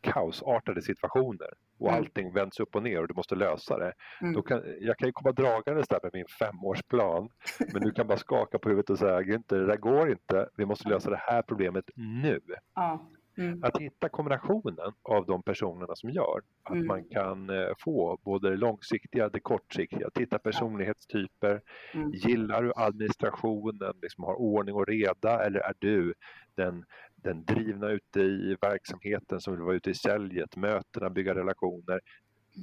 kaosartade 0.00 0.82
situationer 0.82 1.50
och 1.78 1.88
Mm. 1.88 1.98
allting 2.00 2.32
vänds 2.32 2.60
upp 2.60 2.74
och 2.76 2.82
ner 2.82 3.00
och 3.00 3.08
du 3.08 3.14
måste 3.14 3.34
lösa 3.34 3.78
det. 3.78 3.92
Mm. 4.20 4.32
Då 4.34 4.42
kan, 4.42 4.62
jag 4.80 4.96
kan 4.98 5.08
ju 5.08 5.12
komma 5.12 5.32
dragandes 5.32 5.88
där 5.88 6.00
med 6.02 6.10
min 6.14 6.26
femårsplan 6.38 7.28
men 7.72 7.82
du 7.82 7.92
kan 7.92 8.06
bara 8.06 8.18
skaka 8.18 8.58
på 8.58 8.68
huvudet 8.68 8.90
och 8.90 8.98
säga 8.98 9.20
Günther, 9.20 9.58
det 9.58 9.66
där 9.66 9.76
går 9.76 10.10
inte, 10.10 10.48
vi 10.56 10.66
måste 10.66 10.88
lösa 10.88 11.10
det 11.10 11.16
här 11.20 11.42
problemet 11.42 11.90
nu. 11.94 12.40
Ja. 12.74 13.10
Mm. 13.40 13.64
Att 13.64 13.78
hitta 13.78 14.08
kombinationen 14.08 14.92
av 15.02 15.26
de 15.26 15.42
personerna 15.42 15.96
som 15.96 16.10
gör 16.10 16.40
att 16.62 16.74
Mm. 16.74 16.86
man 16.86 17.04
kan 17.04 17.50
eh, 17.50 17.68
få 17.78 18.18
både 18.24 18.50
det 18.50 18.56
långsiktiga 18.56 19.26
och 19.26 19.32
det 19.32 19.40
kortsiktiga. 19.40 20.10
Titta 20.14 20.38
personlighetstyper. 20.38 21.62
Mm. 21.94 22.10
Gillar 22.10 22.62
du 22.62 22.72
administrationen, 22.76 23.94
liksom 24.02 24.24
har 24.24 24.34
ordning 24.34 24.74
och 24.74 24.86
reda 24.86 25.44
eller 25.46 25.60
är 25.60 25.74
du 25.78 26.14
den, 26.54 26.84
den 27.16 27.44
drivna 27.44 27.88
ute 27.88 28.20
i 28.20 28.56
verksamheten 28.60 29.40
som 29.40 29.54
vill 29.54 29.62
vara 29.62 29.76
ute 29.76 29.90
i 29.90 29.94
säljet, 29.94 30.56
mötena, 30.56 31.10
bygga 31.10 31.34
relationer. 31.34 32.00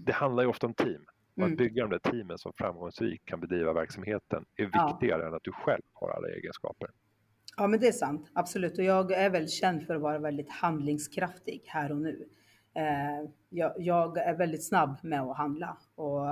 Det 0.06 0.12
handlar 0.13 0.44
ju 0.44 0.50
ofta 0.50 0.68
om 0.68 0.74
team. 0.74 1.06
Mm. 1.38 1.52
att 1.52 1.58
bygga 1.58 1.84
de 1.84 1.90
där 1.90 2.12
teamen 2.12 2.38
som 2.38 2.54
framgångsrikt 2.58 3.26
kan 3.26 3.40
bedriva 3.40 3.74
verksamheten 3.74 4.46
är 4.56 4.70
Ja. 4.74 4.88
viktigare 4.88 5.28
än 5.28 5.34
att 5.34 5.44
du 5.44 5.52
själv 5.52 5.82
har 5.94 6.10
alla 6.10 6.28
egenskaper. 6.28 6.90
Ja, 7.60 7.67
men 7.67 7.80
det 7.80 7.88
är 7.88 7.91
sant. 7.91 8.32
Absolut. 8.34 8.78
Och 8.78 8.84
jag 8.84 9.12
är 9.12 9.30
väl 9.30 9.50
känd 9.50 9.88
för 9.88 9.96
att 9.96 10.02
vara 10.02 10.20
väldigt 10.20 10.50
handlingskraftig 10.50 11.62
här 11.65 11.91
och 11.91 12.02
nu. 12.02 12.28
Eh, 12.76 13.30
jag, 13.50 13.74
jag 13.78 14.17
är 14.17 14.34
väldigt 14.34 14.67
snabb 14.67 14.98
med 15.04 15.22
att 15.22 15.38
handla 15.38 15.78
och 15.96 16.30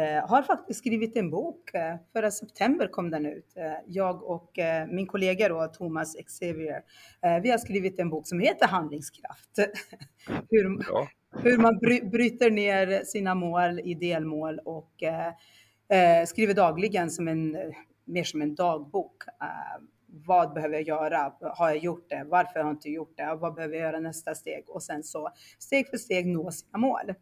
eh, 0.00 0.28
har 0.28 0.42
faktiskt 0.42 0.78
skrivit 0.78 1.16
en 1.16 1.30
bok. 1.30 1.74
Eh, 1.74 1.96
förra 2.12 2.30
september 2.30 2.86
kom 2.86 3.10
den 3.10 3.26
ut. 3.26 3.54
Jag 3.86 4.22
och 4.22 4.58
min 4.88 5.06
kollega 5.06 5.48
då, 5.48 5.66
Thomas 5.66 6.16
Xavier, 6.26 6.82
vi 7.42 7.50
har 7.50 7.58
skrivit 7.58 7.98
en 7.98 8.10
bok 8.10 8.26
som 8.26 8.40
heter 8.40 8.66
Handlingskraft. 8.66 9.50
Hur, 10.50 10.84
Ja, 10.88 11.08
hur 11.42 11.58
man 11.58 11.78
bry, 11.78 12.00
bryter 12.02 12.50
ner 12.50 13.04
sina 13.04 13.34
mål 13.34 13.80
i 13.80 13.94
delmål 13.94 14.58
och 14.58 14.92
skriver 16.26 16.54
dagligen 16.54 17.10
som 17.10 17.28
en, 17.28 17.56
mer 18.04 18.24
som 18.24 18.42
en 18.42 18.54
dagbok. 18.54 19.22
Vad 20.14 20.52
behöver 20.52 20.74
jag 20.74 20.82
göra? 20.82 21.32
Har 21.40 21.68
jag 21.68 21.78
gjort 21.78 22.08
det? 22.08 22.24
Varför 22.28 22.60
har 22.60 22.66
jag 22.66 22.76
inte 22.76 22.90
gjort 22.90 23.16
det? 23.16 23.34
Vad 23.40 23.54
behöver 23.54 23.76
jag 23.76 23.82
göra 23.82 24.00
nästa 24.00 24.34
steg? 24.34 24.64
Och 24.68 24.82
sen 24.82 25.02
så 25.02 25.30
steg 25.58 25.88
för 25.88 25.96
steg 25.96 26.26
nå 26.26 26.50
sina 26.50 26.78
mål. 26.78 27.14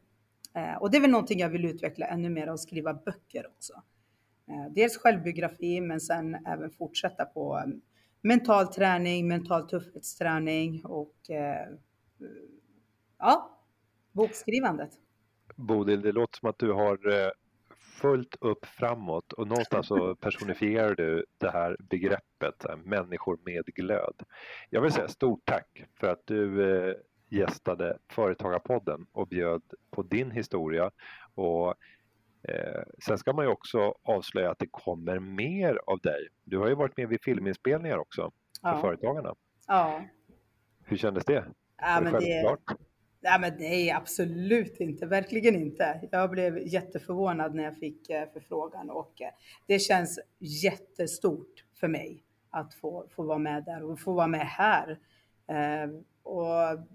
Eh, 0.54 0.74
och 0.74 0.90
det 0.90 0.96
är 0.96 1.00
väl 1.00 1.10
någonting 1.10 1.38
jag 1.38 1.48
vill 1.48 1.64
utveckla 1.64 2.06
ännu 2.06 2.30
mer 2.30 2.48
och 2.48 2.60
skriva 2.60 2.94
böcker 2.94 3.46
också. 3.46 3.72
Eh, 4.48 4.72
dels 4.72 4.96
självbiografi 4.96 5.80
men 5.80 6.00
sen 6.00 6.46
även 6.46 6.70
fortsätta 6.70 7.24
på 7.24 7.56
mm, 7.56 7.80
mental 8.22 8.66
träning, 8.66 9.28
mental 9.28 9.68
tuffhetsträning 9.68 10.84
och 10.84 11.30
eh, 11.30 11.68
ja, 13.18 13.60
bokskrivandet. 14.12 14.90
Bodil, 15.56 16.00
det 16.00 16.12
låter 16.12 16.38
som 16.38 16.48
att 16.48 16.58
du 16.58 16.72
har 16.72 16.98
fullt 18.00 18.36
upp 18.40 18.66
framåt 18.66 19.32
och 19.32 19.46
någonstans 19.48 19.86
så 19.86 20.14
personifierar 20.20 20.94
du 20.94 21.24
det 21.38 21.50
här 21.50 21.76
begreppet, 21.80 22.66
människor 22.84 23.38
med 23.44 23.64
glöd. 23.64 24.22
Jag 24.70 24.80
vill 24.80 24.92
säga 24.92 25.08
stort 25.08 25.40
tack 25.44 25.84
för 26.00 26.06
att 26.06 26.22
du 26.24 26.70
eh, 26.88 26.94
gästade 27.28 27.98
Företagarpodden 28.12 29.06
och 29.12 29.28
bjöd 29.28 29.62
på 29.90 30.02
din 30.02 30.30
historia. 30.30 30.90
Och, 31.34 31.68
eh, 32.48 32.82
sen 33.06 33.18
ska 33.18 33.32
man 33.32 33.44
ju 33.44 33.50
också 33.50 33.94
avslöja 34.02 34.50
att 34.50 34.58
det 34.58 34.68
kommer 34.70 35.18
mer 35.18 35.78
av 35.86 36.00
dig. 36.00 36.28
Du 36.44 36.58
har 36.58 36.68
ju 36.68 36.74
varit 36.74 36.96
med 36.96 37.08
vid 37.08 37.22
filminspelningar 37.22 37.98
också 37.98 38.22
för 38.62 38.68
Ja, 38.68 38.80
Företagarna. 38.80 39.34
ja. 39.66 40.02
Hur 40.84 40.96
kändes 40.96 41.24
det? 41.24 41.44
ja 41.78 41.94
Var 41.94 42.02
men 42.02 42.12
det, 42.12 42.42
Nej, 43.22 43.40
men 43.40 43.52
nej, 43.58 43.90
absolut 43.90 44.80
inte. 44.80 45.06
Verkligen 45.06 45.56
inte. 45.56 46.08
Jag 46.10 46.30
blev 46.30 46.58
jätteförvånad 46.58 47.54
när 47.54 47.64
jag 47.64 47.76
fick 47.76 48.10
eh, 48.10 48.28
förfrågan 48.32 48.90
och 48.90 49.22
eh, 49.22 49.30
det 49.66 49.78
känns 49.78 50.20
jättestort 50.38 51.64
för 51.80 51.88
mig 51.88 52.22
att 52.50 52.74
få, 52.74 53.06
få 53.16 53.22
vara 53.22 53.38
med 53.38 53.64
där 53.64 53.82
och 53.82 54.00
få 54.00 54.12
vara 54.12 54.26
med 54.26 54.46
här. 54.46 54.98
Ehm, 55.48 56.04
och 56.22 56.86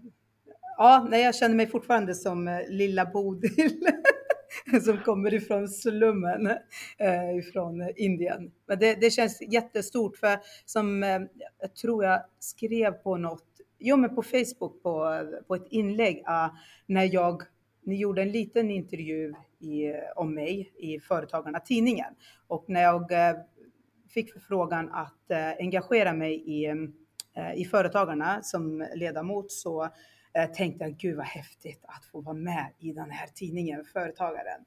ja, 0.77 1.07
nej, 1.09 1.23
jag 1.23 1.35
känner 1.35 1.55
mig 1.55 1.67
fortfarande 1.67 2.15
som 2.15 2.47
eh, 2.47 2.59
lilla 2.69 3.05
Bodil 3.05 3.87
som 4.83 4.97
kommer 4.97 5.33
ifrån 5.33 5.67
slummen 5.67 6.47
eh, 6.97 7.37
ifrån 7.37 7.89
Indien. 7.95 8.51
Men 8.67 8.79
det, 8.79 8.95
det 9.01 9.09
känns 9.09 9.41
jättestort 9.41 10.17
för 10.17 10.39
som 10.65 11.03
eh, 11.03 11.19
jag 11.59 11.75
tror 11.75 12.03
jag 12.03 12.25
skrev 12.39 12.91
på 12.91 13.17
något 13.17 13.54
Jo, 13.87 13.97
men 13.97 14.15
på 14.15 14.23
Facebook 14.23 14.83
på, 14.83 15.21
på 15.47 15.55
ett 15.55 15.67
inlägg 15.69 16.17
uh, 16.17 16.53
när 16.85 17.13
jag, 17.13 17.41
ni 17.83 17.95
gjorde 17.95 18.21
en 18.21 18.31
liten 18.31 18.71
intervju 18.71 19.33
i, 19.59 19.93
om 20.15 20.33
mig 20.33 20.73
i 20.77 20.99
Företagarna 20.99 21.59
tidningen 21.59 22.13
och 22.47 22.65
när 22.67 22.81
jag 22.81 23.11
uh, 23.11 23.41
fick 24.09 24.33
förfrågan 24.33 24.89
att 24.91 25.31
uh, 25.31 25.37
engagera 25.59 26.13
mig 26.13 26.33
i, 26.35 26.65
eh, 27.35 27.53
i 27.55 27.65
Företagarna 27.65 28.43
som 28.43 28.87
ledamot 28.95 29.51
så 29.51 29.89
tänkte 30.55 30.83
jag 30.83 30.97
gud 30.97 31.17
vad 31.17 31.25
häftigt 31.25 31.85
att 31.87 32.05
få 32.05 32.21
vara 32.21 32.35
med 32.35 32.73
i 32.79 32.91
den 32.91 33.11
här 33.11 33.27
tidningen 33.27 33.85
Företagaren. 33.93 34.65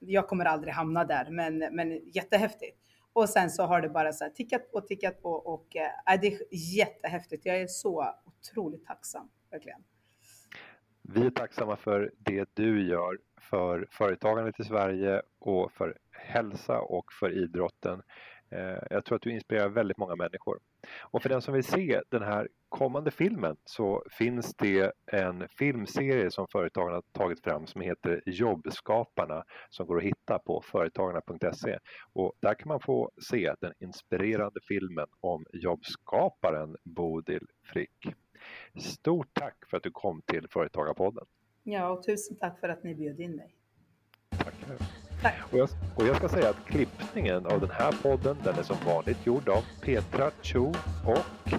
Jag 0.00 0.28
kommer 0.28 0.44
aldrig 0.44 0.74
hamna 0.74 1.04
där, 1.04 1.30
men, 1.30 1.58
men 1.58 2.00
jättehäftigt. 2.14 2.87
Och 3.12 3.28
sen 3.28 3.50
så 3.50 3.62
har 3.62 3.80
det 3.80 3.88
bara 3.88 4.12
så 4.12 4.24
här 4.24 4.30
tickat 4.30 4.72
på, 4.72 4.80
tickat 4.80 5.22
på 5.22 5.30
och 5.30 5.76
eh, 5.76 6.14
äh, 6.14 6.20
det 6.20 6.26
är 6.26 6.40
jättehäftigt. 6.76 7.46
Jag 7.46 7.60
är 7.60 7.66
så 7.66 8.14
otroligt 8.24 8.86
tacksam, 8.86 9.28
verkligen. 9.50 9.80
Vi 11.02 11.26
är 11.26 11.30
tacksamma 11.30 11.76
för 11.76 12.12
det 12.18 12.48
du 12.54 12.88
gör 12.88 13.18
för 13.40 13.86
företagandet 13.90 14.60
i 14.60 14.64
Sverige 14.64 15.22
och 15.38 15.72
för 15.72 15.98
hälsa 16.10 16.80
och 16.80 17.12
för 17.12 17.44
idrotten. 17.44 18.02
Jag 18.90 19.04
tror 19.04 19.16
att 19.16 19.22
du 19.22 19.32
inspirerar 19.32 19.68
väldigt 19.68 19.98
många 19.98 20.16
människor. 20.16 20.58
Och 21.00 21.22
för 21.22 21.28
den 21.28 21.42
som 21.42 21.54
vill 21.54 21.64
se 21.64 22.02
den 22.08 22.22
här 22.22 22.48
kommande 22.68 23.10
filmen 23.10 23.56
så 23.64 24.04
finns 24.10 24.54
det 24.54 24.92
en 25.06 25.48
filmserie 25.48 26.30
som 26.30 26.46
företagen 26.52 26.92
har 26.92 27.02
tagit 27.12 27.44
fram 27.44 27.66
som 27.66 27.80
heter 27.80 28.22
Jobbskaparna 28.26 29.44
som 29.70 29.86
går 29.86 29.96
att 29.96 30.02
hitta 30.02 30.38
på 30.38 30.62
företagarna.se 30.64 31.78
och 32.12 32.32
där 32.40 32.54
kan 32.54 32.68
man 32.68 32.80
få 32.80 33.10
se 33.30 33.54
den 33.60 33.72
inspirerande 33.78 34.60
filmen 34.68 35.06
om 35.20 35.44
jobbskaparen 35.52 36.76
Bodil 36.84 37.46
Frick. 37.64 38.14
Stort 38.80 39.28
tack 39.32 39.56
för 39.70 39.76
att 39.76 39.82
du 39.82 39.90
kom 39.90 40.22
till 40.22 40.46
Företagarpodden. 40.50 41.26
Ja, 41.62 41.88
och 41.88 42.02
tusen 42.02 42.36
tack 42.36 42.60
för 42.60 42.68
att 42.68 42.84
ni 42.84 42.94
bjöd 42.94 43.20
in 43.20 43.36
mig. 43.36 43.54
Tack. 44.30 44.54
Tack. 44.66 45.07
Och 45.50 45.58
jag, 45.58 45.68
och 45.96 46.06
jag 46.06 46.16
ska 46.16 46.28
säga 46.28 46.48
att 46.50 46.66
klippningen 46.66 47.46
av 47.46 47.60
den 47.60 47.70
här 47.70 47.92
podden 48.02 48.36
den 48.44 48.58
är 48.58 48.62
som 48.62 48.76
vanligt 48.86 49.26
gjord 49.26 49.48
av 49.48 49.64
Petra 49.80 50.30
Cho 50.42 50.72
och 51.04 51.52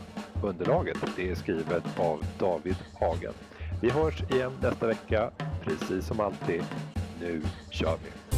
underlaget 0.43 0.97
det 1.19 1.31
är 1.31 1.35
skrivet 1.35 1.99
av 1.99 2.23
David 2.39 2.75
Hagen. 2.99 3.33
Vi 3.81 3.89
hörs 3.89 4.23
igen 4.29 4.51
nästa 4.61 4.87
vecka, 4.87 5.31
precis 5.63 6.07
som 6.07 6.19
alltid. 6.19 6.63
Nu 7.19 7.41
kör 7.69 7.97
vi! 8.03 8.28